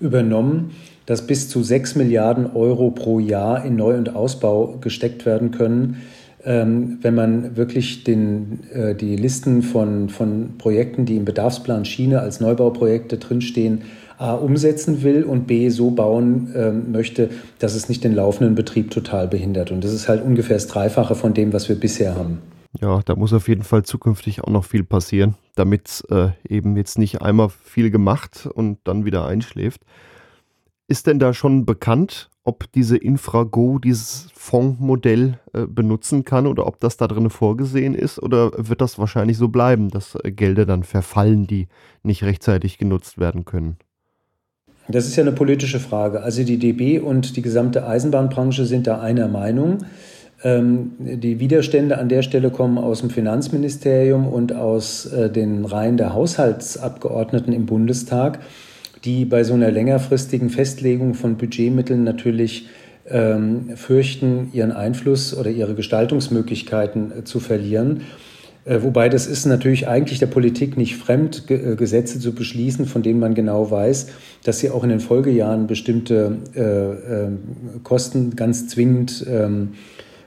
[0.00, 0.70] übernommen,
[1.04, 6.02] dass bis zu 6 Milliarden Euro pro Jahr in Neu- und Ausbau gesteckt werden können
[6.44, 12.20] ähm, wenn man wirklich den, äh, die Listen von, von Projekten, die im Bedarfsplan Schiene
[12.20, 13.82] als Neubauprojekte drinstehen,
[14.18, 18.90] A, umsetzen will und B, so bauen ähm, möchte, dass es nicht den laufenden Betrieb
[18.90, 19.70] total behindert.
[19.70, 22.38] Und das ist halt ungefähr das Dreifache von dem, was wir bisher haben.
[22.80, 26.98] Ja, da muss auf jeden Fall zukünftig auch noch viel passieren, damit äh, eben jetzt
[26.98, 29.82] nicht einmal viel gemacht und dann wieder einschläft.
[30.88, 36.80] Ist denn da schon bekannt, ob diese Infrago dieses Fondsmodell äh, benutzen kann oder ob
[36.80, 40.82] das da drin vorgesehen ist oder wird das wahrscheinlich so bleiben, dass äh, Gelder dann
[40.82, 41.68] verfallen, die
[42.02, 43.76] nicht rechtzeitig genutzt werden können?
[44.88, 46.22] Das ist ja eine politische Frage.
[46.22, 49.78] Also die DB und die gesamte Eisenbahnbranche sind da einer Meinung.
[50.42, 55.96] Ähm, die Widerstände an der Stelle kommen aus dem Finanzministerium und aus äh, den Reihen
[55.96, 58.40] der Haushaltsabgeordneten im Bundestag
[59.04, 62.68] die bei so einer längerfristigen Festlegung von Budgetmitteln natürlich
[63.08, 68.02] ähm, fürchten, ihren Einfluss oder ihre Gestaltungsmöglichkeiten äh, zu verlieren.
[68.64, 73.02] Äh, wobei das ist natürlich eigentlich der Politik nicht fremd, äh, Gesetze zu beschließen, von
[73.02, 74.08] denen man genau weiß,
[74.44, 77.38] dass sie auch in den Folgejahren bestimmte äh, ähm,
[77.82, 79.70] Kosten ganz zwingend ähm,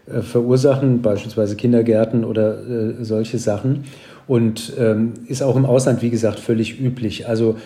[0.07, 3.85] äh, verursachen, beispielsweise Kindergärten oder solche Sachen.
[4.27, 7.27] Und ähm, ist auch im Ausland, wie gesagt, völlig üblich.
[7.27, 7.57] Also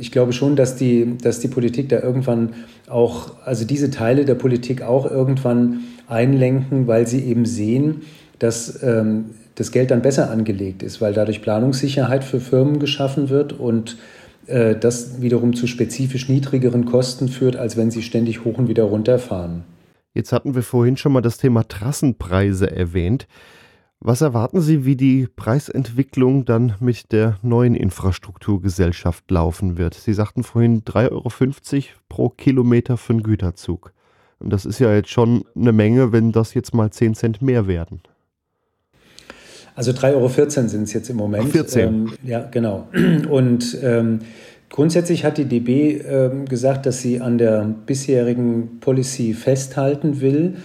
[0.00, 2.54] ich glaube schon, dass die, dass die Politik da irgendwann
[2.88, 8.02] auch, also diese Teile der Politik auch irgendwann einlenken, weil sie eben sehen,
[8.38, 13.52] dass ähm, das Geld dann besser angelegt ist, weil dadurch Planungssicherheit für Firmen geschaffen wird
[13.52, 13.96] und
[14.46, 18.84] äh, das wiederum zu spezifisch niedrigeren Kosten führt, als wenn sie ständig hoch und wieder
[18.84, 19.64] runter fahren.
[20.14, 23.26] Jetzt hatten wir vorhin schon mal das Thema Trassenpreise erwähnt.
[24.00, 29.94] Was erwarten Sie, wie die Preisentwicklung dann mit der neuen Infrastrukturgesellschaft laufen wird?
[29.94, 33.92] Sie sagten vorhin 3,50 Euro pro Kilometer für einen Güterzug.
[34.38, 37.66] Und das ist ja jetzt schon eine Menge, wenn das jetzt mal 10 Cent mehr
[37.66, 38.02] werden.
[39.76, 41.44] Also 3,14 Euro sind es jetzt im Moment.
[41.48, 41.88] Ach, 14.
[41.88, 42.88] Ähm, ja, genau.
[43.30, 44.20] Und ähm,
[44.68, 50.56] Grundsätzlich hat die DB äh, gesagt, dass sie an der bisherigen Policy festhalten will.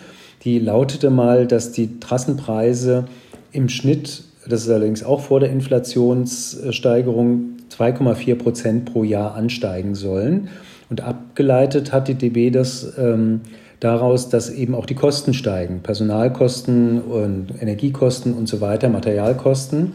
[0.44, 3.06] Die lautete mal, dass die Trassenpreise
[3.52, 10.50] im Schnitt, das ist allerdings auch vor der Inflationssteigerung, 2,4 Prozent pro Jahr ansteigen sollen.
[10.90, 13.42] Und abgeleitet hat die DB das ähm,
[13.82, 19.94] daraus, dass eben auch die Kosten steigen, Personalkosten und Energiekosten und so weiter, Materialkosten.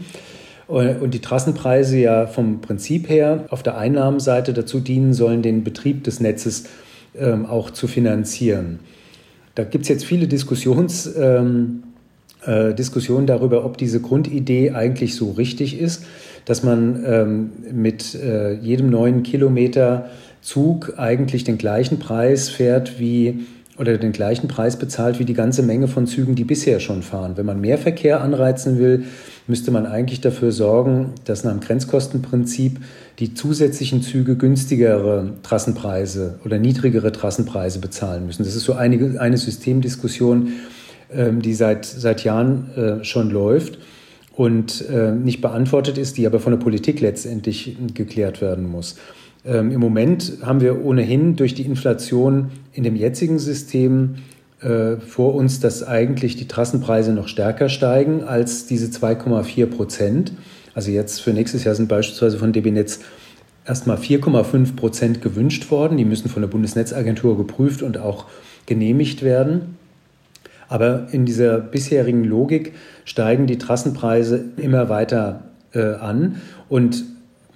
[0.67, 6.03] Und die Trassenpreise ja vom Prinzip her auf der Einnahmenseite dazu dienen sollen, den Betrieb
[6.03, 6.65] des Netzes
[7.17, 8.81] ähm, auch zu finanzieren.
[9.55, 11.85] Da gibt es jetzt viele Diskussions, ähm,
[12.45, 16.05] äh, Diskussionen darüber, ob diese Grundidee eigentlich so richtig ist,
[16.45, 20.11] dass man ähm, mit äh, jedem neuen Kilometer
[20.43, 23.47] Zug eigentlich den gleichen Preis fährt wie
[23.79, 27.37] oder den gleichen Preis bezahlt wie die ganze Menge von Zügen, die bisher schon fahren.
[27.37, 29.05] Wenn man mehr Verkehr anreizen will,
[29.47, 32.81] müsste man eigentlich dafür sorgen, dass nach dem Grenzkostenprinzip
[33.19, 38.45] die zusätzlichen Züge günstigere Trassenpreise oder niedrigere Trassenpreise bezahlen müssen.
[38.45, 40.53] Das ist so eine, eine Systemdiskussion,
[41.13, 43.79] ähm, die seit, seit Jahren äh, schon läuft
[44.33, 48.97] und äh, nicht beantwortet ist, die aber von der Politik letztendlich geklärt werden muss.
[49.47, 54.17] Ähm, Im Moment haben wir ohnehin durch die Inflation in dem jetzigen System
[54.61, 60.33] äh, vor uns, dass eigentlich die Trassenpreise noch stärker steigen als diese 2,4 Prozent.
[60.75, 63.01] Also jetzt für nächstes Jahr sind beispielsweise von DB Netz
[63.65, 65.97] erstmal 4,5 Prozent gewünscht worden.
[65.97, 68.27] Die müssen von der Bundesnetzagentur geprüft und auch
[68.67, 69.77] genehmigt werden.
[70.69, 72.73] Aber in dieser bisherigen Logik
[73.05, 76.41] steigen die Trassenpreise immer weiter äh, an.
[76.69, 77.05] Und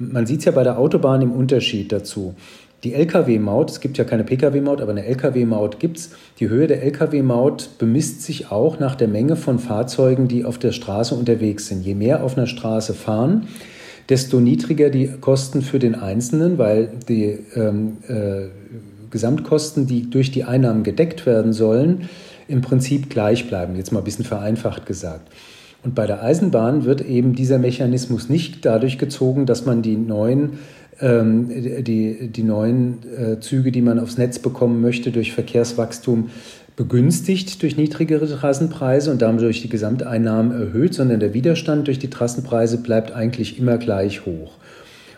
[0.01, 2.35] man sieht es ja bei der Autobahn im Unterschied dazu.
[2.83, 6.11] Die Lkw-Maut, es gibt ja keine Pkw-Maut, aber eine Lkw-Maut gibt es.
[6.39, 10.73] Die Höhe der Lkw-Maut bemisst sich auch nach der Menge von Fahrzeugen, die auf der
[10.73, 11.85] Straße unterwegs sind.
[11.85, 13.49] Je mehr auf einer Straße fahren,
[14.09, 18.47] desto niedriger die Kosten für den Einzelnen, weil die ähm, äh,
[19.11, 22.09] Gesamtkosten, die durch die Einnahmen gedeckt werden sollen,
[22.49, 23.77] im Prinzip gleich bleiben.
[23.77, 25.31] Jetzt mal ein bisschen vereinfacht gesagt.
[25.83, 30.59] Und bei der Eisenbahn wird eben dieser Mechanismus nicht dadurch gezogen, dass man die neuen,
[31.01, 31.49] ähm,
[31.83, 36.31] die, die neuen äh, Züge, die man aufs Netz bekommen möchte, durch Verkehrswachstum
[36.81, 42.09] begünstigt durch niedrigere Trassenpreise und damit durch die Gesamteinnahmen erhöht, sondern der Widerstand durch die
[42.09, 44.53] Trassenpreise bleibt eigentlich immer gleich hoch.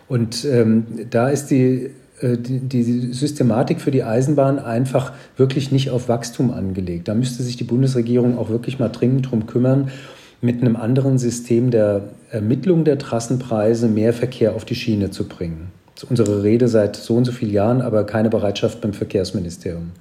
[0.09, 5.91] Und ähm, da ist die, äh, die, die, Systematik für die Eisenbahn einfach wirklich nicht
[5.91, 7.07] auf Wachstum angelegt.
[7.07, 9.93] Da müsste sich die Bundesregierung auch wirklich mal dringend drum kümmern
[10.43, 15.71] mit einem anderen System der Ermittlung der Trassenpreise mehr Verkehr auf die Schiene zu bringen.
[15.95, 19.93] Das ist unsere Rede seit so und so vielen Jahren, aber keine Bereitschaft beim Verkehrsministerium.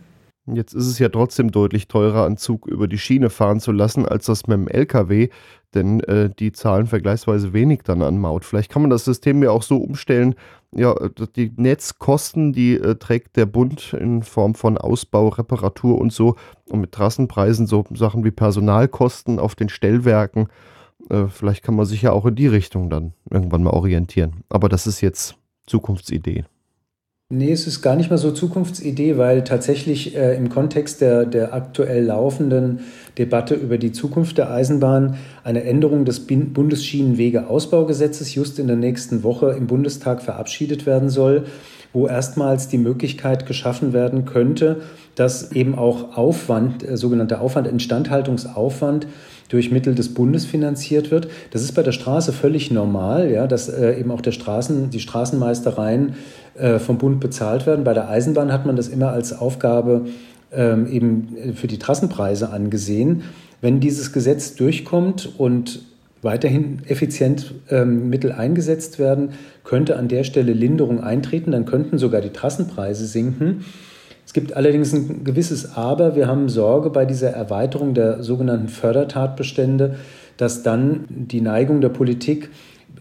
[0.52, 4.08] Jetzt ist es ja trotzdem deutlich teurer, einen Zug über die Schiene fahren zu lassen,
[4.08, 5.30] als das mit dem LKW,
[5.76, 8.44] denn äh, die zahlen vergleichsweise wenig dann an Maut.
[8.44, 10.34] Vielleicht kann man das System ja auch so umstellen,
[10.76, 10.96] ja,
[11.36, 16.36] die Netzkosten, die äh, trägt der Bund in Form von Ausbau, Reparatur und so.
[16.70, 20.48] Und mit Trassenpreisen so Sachen wie Personalkosten auf den Stellwerken.
[21.10, 24.44] Äh, vielleicht kann man sich ja auch in die Richtung dann irgendwann mal orientieren.
[24.50, 25.36] Aber das ist jetzt
[25.68, 26.46] Zukunftsidee.
[27.34, 31.54] Nee, es ist gar nicht mal so Zukunftsidee, weil tatsächlich äh, im Kontext der, der
[31.54, 32.82] aktuell laufenden
[33.18, 35.16] Debatte über die Zukunft der Eisenbahn
[35.46, 41.46] eine Änderung des Bundesschienenwegeausbaugesetzes just in der nächsten Woche im Bundestag verabschiedet werden soll,
[41.94, 44.82] wo erstmals die Möglichkeit geschaffen werden könnte,
[45.16, 49.08] dass eben auch Aufwand, äh, sogenannter Aufwand, Instandhaltungsaufwand
[49.52, 51.28] durch Mittel des Bundes finanziert wird.
[51.52, 55.02] Das ist bei der Straße völlig normal, ja, dass äh, eben auch der Straßen, die
[55.02, 56.16] Straßenmeistereien
[56.56, 57.84] äh, vom Bund bezahlt werden.
[57.84, 60.06] Bei der Eisenbahn hat man das immer als Aufgabe
[60.54, 63.24] ähm, eben für die Trassenpreise angesehen.
[63.60, 65.82] Wenn dieses Gesetz durchkommt und
[66.22, 69.32] weiterhin effizient ähm, Mittel eingesetzt werden,
[69.64, 73.66] könnte an der Stelle Linderung eintreten, dann könnten sogar die Trassenpreise sinken.
[74.32, 76.16] Es gibt allerdings ein gewisses Aber.
[76.16, 79.96] Wir haben Sorge bei dieser Erweiterung der sogenannten Fördertatbestände,
[80.38, 82.50] dass dann die Neigung der Politik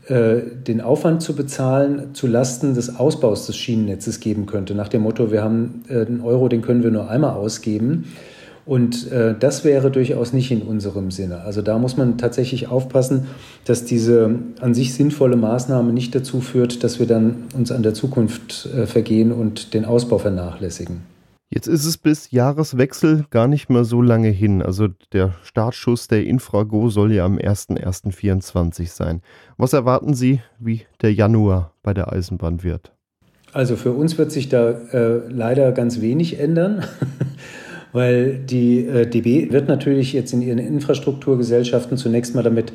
[0.08, 4.74] äh, den Aufwand zu bezahlen zu Lasten des Ausbaus des Schienennetzes geben könnte.
[4.74, 8.06] Nach dem Motto, wir haben äh, einen Euro, den können wir nur einmal ausgeben.
[8.66, 11.42] Und äh, das wäre durchaus nicht in unserem Sinne.
[11.42, 13.28] Also da muss man tatsächlich aufpassen,
[13.66, 17.94] dass diese an sich sinnvolle Maßnahme nicht dazu führt, dass wir dann uns an der
[17.94, 21.09] Zukunft vergehen und den Ausbau vernachlässigen.
[21.52, 24.62] Jetzt ist es bis Jahreswechsel gar nicht mehr so lange hin.
[24.62, 29.20] Also der Startschuss der Infrago soll ja am 01.01.24 sein.
[29.56, 32.92] Was erwarten Sie, wie der Januar bei der Eisenbahn wird?
[33.52, 36.84] Also für uns wird sich da äh, leider ganz wenig ändern,
[37.92, 42.72] weil die äh, DB wird natürlich jetzt in ihren Infrastrukturgesellschaften zunächst mal damit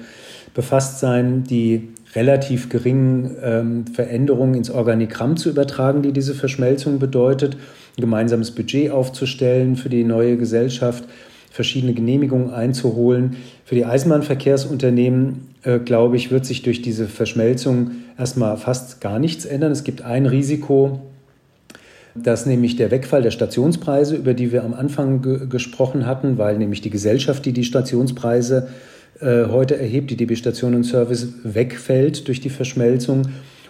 [0.54, 7.56] befasst sein, die relativ geringen ähm, Veränderungen ins Organigramm zu übertragen, die diese Verschmelzung bedeutet,
[7.98, 11.06] ein gemeinsames Budget aufzustellen für die neue Gesellschaft,
[11.50, 13.38] verschiedene Genehmigungen einzuholen.
[13.64, 19.46] Für die Eisenbahnverkehrsunternehmen, äh, glaube ich, wird sich durch diese Verschmelzung erstmal fast gar nichts
[19.46, 19.72] ändern.
[19.72, 21.00] Es gibt ein Risiko,
[22.14, 26.58] dass nämlich der Wegfall der Stationspreise, über die wir am Anfang ge gesprochen hatten, weil
[26.58, 28.70] nämlich die Gesellschaft, die die Stationspreise
[29.20, 33.24] äh, heute erhebt, die DB Station und Service, wegfällt durch die Verschmelzung,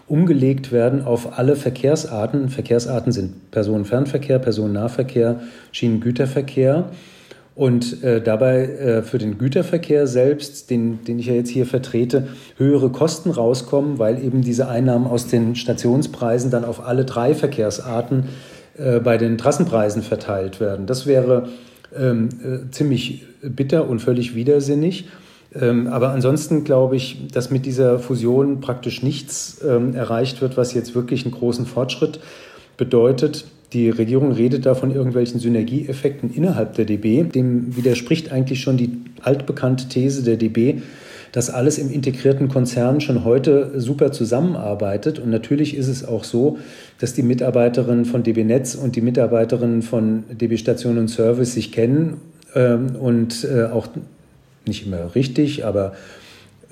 [0.08, 2.50] umgelegt werden auf alle Verkehrsarten.
[2.50, 5.42] Verkehrsarten sind Personenfernverkehr, Personennahverkehr,
[5.72, 6.90] Schienengüterverkehr.
[7.56, 12.28] Und äh, dabei äh, für den Güterverkehr selbst, den, den ich ja jetzt hier vertrete,
[12.58, 18.26] höhere Kosten rauskommen, weil eben diese Einnahmen aus den Stationspreisen dann auf alle drei Verkehrsarten
[18.78, 20.86] äh, bei den Trassenpreisen verteilt werden.
[20.86, 21.48] Das wäre
[21.98, 25.08] ähm, äh, ziemlich bitter und völlig widersinnig.
[25.60, 30.74] Ähm, aber ansonsten glaube ich, dass mit dieser Fusion praktisch nichts ähm, erreicht wird, was
[30.74, 32.20] jetzt wirklich einen großen Fortschritt
[32.78, 33.46] bedeutet.
[33.74, 37.24] Die Regierung redet da von irgendwelchen Synergieeffekten innerhalb der DB.
[37.24, 40.82] Dem widerspricht eigentlich schon die altbekannte These der DB,
[41.32, 45.20] dass alles im integrierten Konzern schon heute super zusammenarbeitet.
[45.20, 46.58] Und natürlich ist es auch so,
[47.00, 51.72] dass die Mitarbeiterinnen von DB Netz und die Mitarbeiterinnen von DB Station und Service sich
[51.72, 52.22] kennen
[52.56, 53.88] ähm, und äh, auch
[54.68, 55.94] nicht immer richtig, aber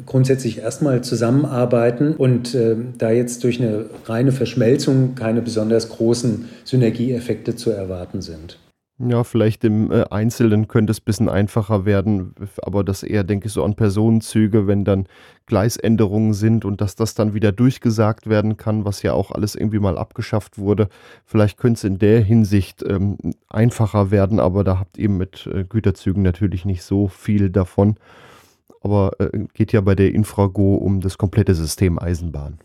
[0.05, 7.55] grundsätzlich erstmal zusammenarbeiten und äh, da jetzt durch eine reine Verschmelzung keine besonders großen Synergieeffekte
[7.55, 8.57] zu erwarten sind.
[8.99, 13.47] Ja, vielleicht im äh, Einzelnen könnte es ein bisschen einfacher werden, aber das eher, denke
[13.47, 15.07] ich, so an Personenzüge, wenn dann
[15.47, 19.79] Gleisänderungen sind und dass das dann wieder durchgesagt werden kann, was ja auch alles irgendwie
[19.79, 20.89] mal abgeschafft wurde.
[21.25, 23.17] Vielleicht könnte es in der Hinsicht ähm,
[23.49, 27.95] einfacher werden, aber da habt ihr mit äh, Güterzügen natürlich nicht so viel davon
[28.83, 32.59] aber äh, geht ja bei der Infrago um das komplette System Eisenbahn.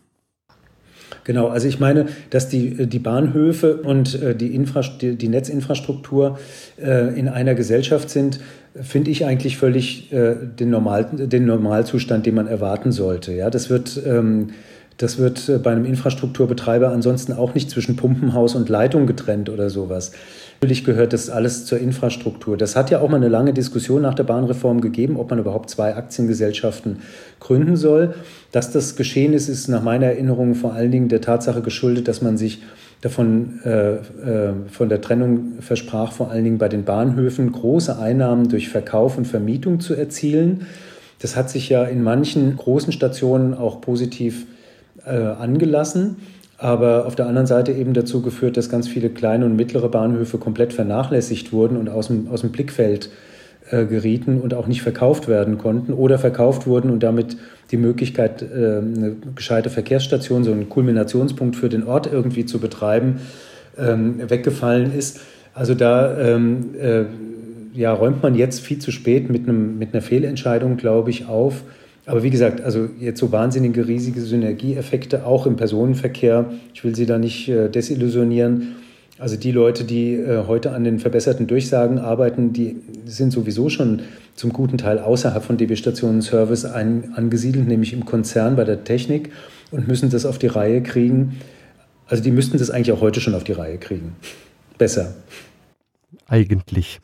[1.24, 6.38] Genau, also ich meine, dass die, die Bahnhöfe und äh, die, Infra die, Netzinfrastruktur
[6.82, 8.40] äh, in einer Gesellschaft sind,
[8.80, 13.32] finde ich eigentlich völlig äh, den, Normal, den Normalzustand, den man erwarten sollte.
[13.32, 14.50] Ja, das wird, ähm,
[14.96, 19.70] das wird äh, bei einem Infrastrukturbetreiber ansonsten auch nicht zwischen Pumpenhaus und Leitung getrennt oder
[19.70, 20.12] sowas.
[20.60, 22.56] Natürlich gehört das alles zur Infrastruktur.
[22.56, 25.70] Das hat ja auch mal eine lange Diskussion nach der Bahnreform gegeben, ob man überhaupt
[25.70, 26.96] zwei Aktiengesellschaften
[27.38, 28.14] gründen soll.
[28.50, 32.22] Dass das geschehen ist, ist nach meiner Erinnerung vor allen Dingen der Tatsache geschuldet, dass
[32.22, 32.60] man sich
[33.02, 34.00] davon äh, äh,
[34.68, 39.28] von der Trennung versprach, vor allen Dingen bei den Bahnhöfen große Einnahmen durch Verkauf und
[39.28, 40.66] Vermietung zu erzielen.
[41.20, 44.46] Das hat sich ja in manchen großen Stationen auch positiv
[45.06, 46.16] äh, angelassen
[46.58, 50.38] aber auf der anderen Seite eben dazu geführt, dass ganz viele kleine und mittlere Bahnhöfe
[50.38, 53.10] komplett vernachlässigt wurden und aus dem, aus dem Blickfeld
[53.70, 57.36] äh, gerieten und auch nicht verkauft werden konnten oder verkauft wurden und damit
[57.70, 58.46] die Möglichkeit, äh,
[58.78, 63.20] eine gescheite Verkehrsstation, so einen Kulminationspunkt für den Ort irgendwie zu betreiben,
[63.78, 65.20] ähm, weggefallen ist.
[65.54, 67.04] Also da ähm, äh,
[67.72, 71.62] ja, räumt man jetzt viel zu spät mit, einem, mit einer Fehlentscheidung, glaube ich, auf
[72.08, 76.46] aber wie gesagt, also jetzt so wahnsinnige riesige Synergieeffekte auch im Personenverkehr.
[76.72, 78.76] Ich will Sie da nicht äh, desillusionieren.
[79.18, 84.00] Also die Leute, die äh, heute an den verbesserten Durchsagen arbeiten, die sind sowieso schon
[84.36, 89.30] zum guten Teil außerhalb von DB Stationen Service angesiedelt, nämlich im Konzern bei der Technik
[89.70, 91.36] und müssen das auf die Reihe kriegen.
[92.06, 94.16] Also die müssten das eigentlich auch heute schon auf die Reihe kriegen.
[94.78, 95.14] Besser.
[96.26, 97.00] Eigentlich.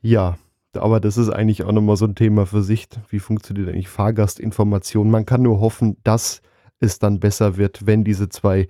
[0.00, 0.38] Ja,
[0.76, 2.88] aber das ist eigentlich auch nochmal so ein Thema für sich.
[3.08, 5.10] Wie funktioniert eigentlich Fahrgastinformation?
[5.10, 6.42] Man kann nur hoffen, dass
[6.80, 8.68] es dann besser wird, wenn diese zwei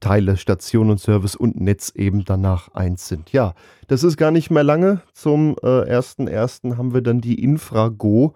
[0.00, 3.32] Teile, Station und Service und Netz eben danach eins sind.
[3.32, 3.54] Ja,
[3.86, 5.00] das ist gar nicht mehr lange.
[5.14, 6.76] Zum äh, 1.1.
[6.76, 8.34] haben wir dann die Infrago.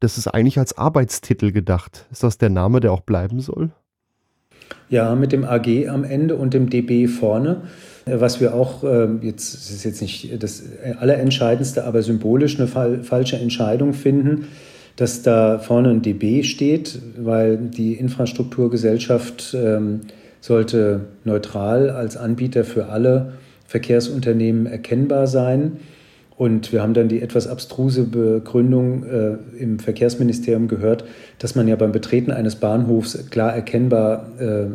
[0.00, 2.06] Das ist eigentlich als Arbeitstitel gedacht.
[2.10, 3.72] Ist das der Name, der auch bleiben soll?
[4.88, 7.62] Ja, mit dem AG am Ende und dem DB vorne.
[8.10, 10.62] Was wir auch, ähm, jetzt das ist jetzt nicht das
[10.98, 12.68] Allerentscheidendste, aber symbolisch eine
[13.02, 14.48] falsche Entscheidung finden,
[14.96, 20.00] dass da vorne ein DB steht, weil die Infrastrukturgesellschaft ähm,
[20.40, 23.34] sollte neutral als Anbieter für alle
[23.66, 25.78] Verkehrsunternehmen erkennbar sein.
[26.38, 31.04] Und wir haben dann die etwas abstruse Begründung äh, im Verkehrsministerium gehört,
[31.40, 34.68] dass man ja beim Betreten eines Bahnhofs klar erkennbar, äh, äh,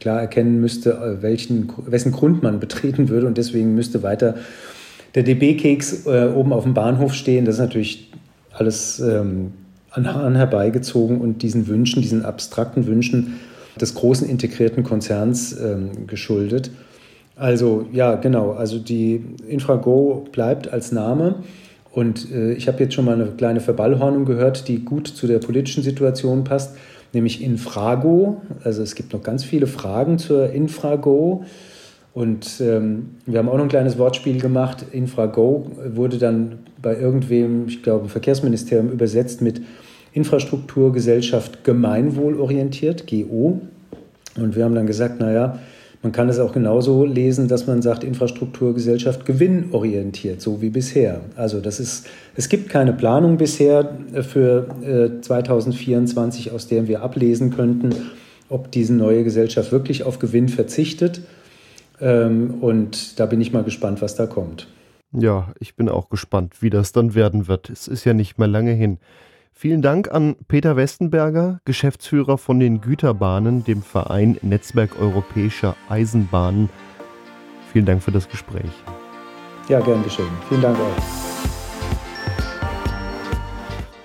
[0.00, 3.26] klar erkennen müsste, äh, welchen, wessen Grund man betreten würde.
[3.26, 4.36] Und deswegen müsste weiter
[5.14, 7.44] der DB-Keks äh, oben auf dem Bahnhof stehen.
[7.44, 8.10] Das ist natürlich
[8.54, 9.52] alles ähm,
[9.90, 13.38] an Haaren herbeigezogen und diesen Wünschen, diesen abstrakten Wünschen
[13.78, 16.70] des großen integrierten Konzerns ähm, geschuldet.
[17.40, 18.52] Also ja, genau.
[18.52, 21.36] Also die Infrago bleibt als Name
[21.90, 25.38] Und äh, ich habe jetzt schon mal eine kleine Verballhornung gehört, die gut zu der
[25.38, 26.76] politischen Situation passt,
[27.14, 28.42] nämlich Infrago.
[28.62, 31.44] Also es gibt noch ganz viele Fragen zur Infrago.
[32.12, 34.84] Und ähm, wir haben auch noch ein kleines Wortspiel gemacht.
[34.92, 39.62] Infrago wurde dann bei irgendwem, ich glaube, Verkehrsministerium übersetzt mit
[40.12, 43.62] Infrastrukturgesellschaft gemeinwohlorientiert, GO.
[44.36, 45.58] Und wir haben dann gesagt, naja,
[46.02, 51.20] man kann es auch genauso lesen, dass man sagt, Infrastrukturgesellschaft gewinnorientiert, so wie bisher.
[51.36, 54.66] Also das ist, es gibt keine Planung bisher für
[55.20, 57.94] 2024, äh, aus der wir ablesen könnten,
[58.48, 61.20] ob diese neue Gesellschaft wirklich auf Gewinn verzichtet.
[62.00, 64.68] Ähm, und da bin ich mal gespannt, was da kommt.
[65.12, 67.68] Ja, ich bin auch gespannt, wie das dann werden wird.
[67.68, 68.98] Es ist ja nicht mehr lange hin.
[69.52, 76.70] Vielen Dank an Peter Westenberger, Geschäftsführer von den Güterbahnen, dem Verein Netzwerk Europäischer Eisenbahnen.
[77.72, 78.70] Vielen Dank für das Gespräch.
[79.68, 80.30] Ja, gern geschehen.
[80.48, 81.02] Vielen Dank auch.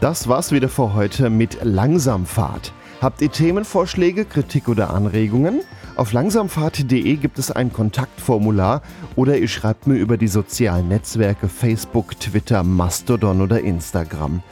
[0.01, 2.73] Das war's wieder für heute mit Langsamfahrt.
[3.01, 5.61] Habt ihr Themenvorschläge, Kritik oder Anregungen?
[5.95, 8.81] Auf langsamfahrt.de gibt es ein Kontaktformular
[9.15, 14.43] oder ihr schreibt mir über die sozialen Netzwerke Facebook, Twitter, Mastodon oder Instagram.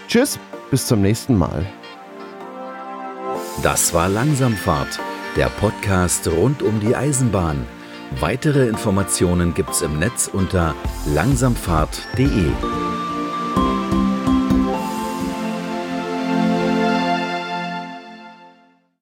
[0.09, 0.39] Tschüss,
[0.71, 1.67] bis zum nächsten Mal.
[3.63, 4.99] Das war Langsamfahrt,
[5.37, 7.67] der Podcast rund um die Eisenbahn.
[8.19, 10.75] Weitere Informationen gibt's im Netz unter
[11.15, 12.51] langsamfahrt.de.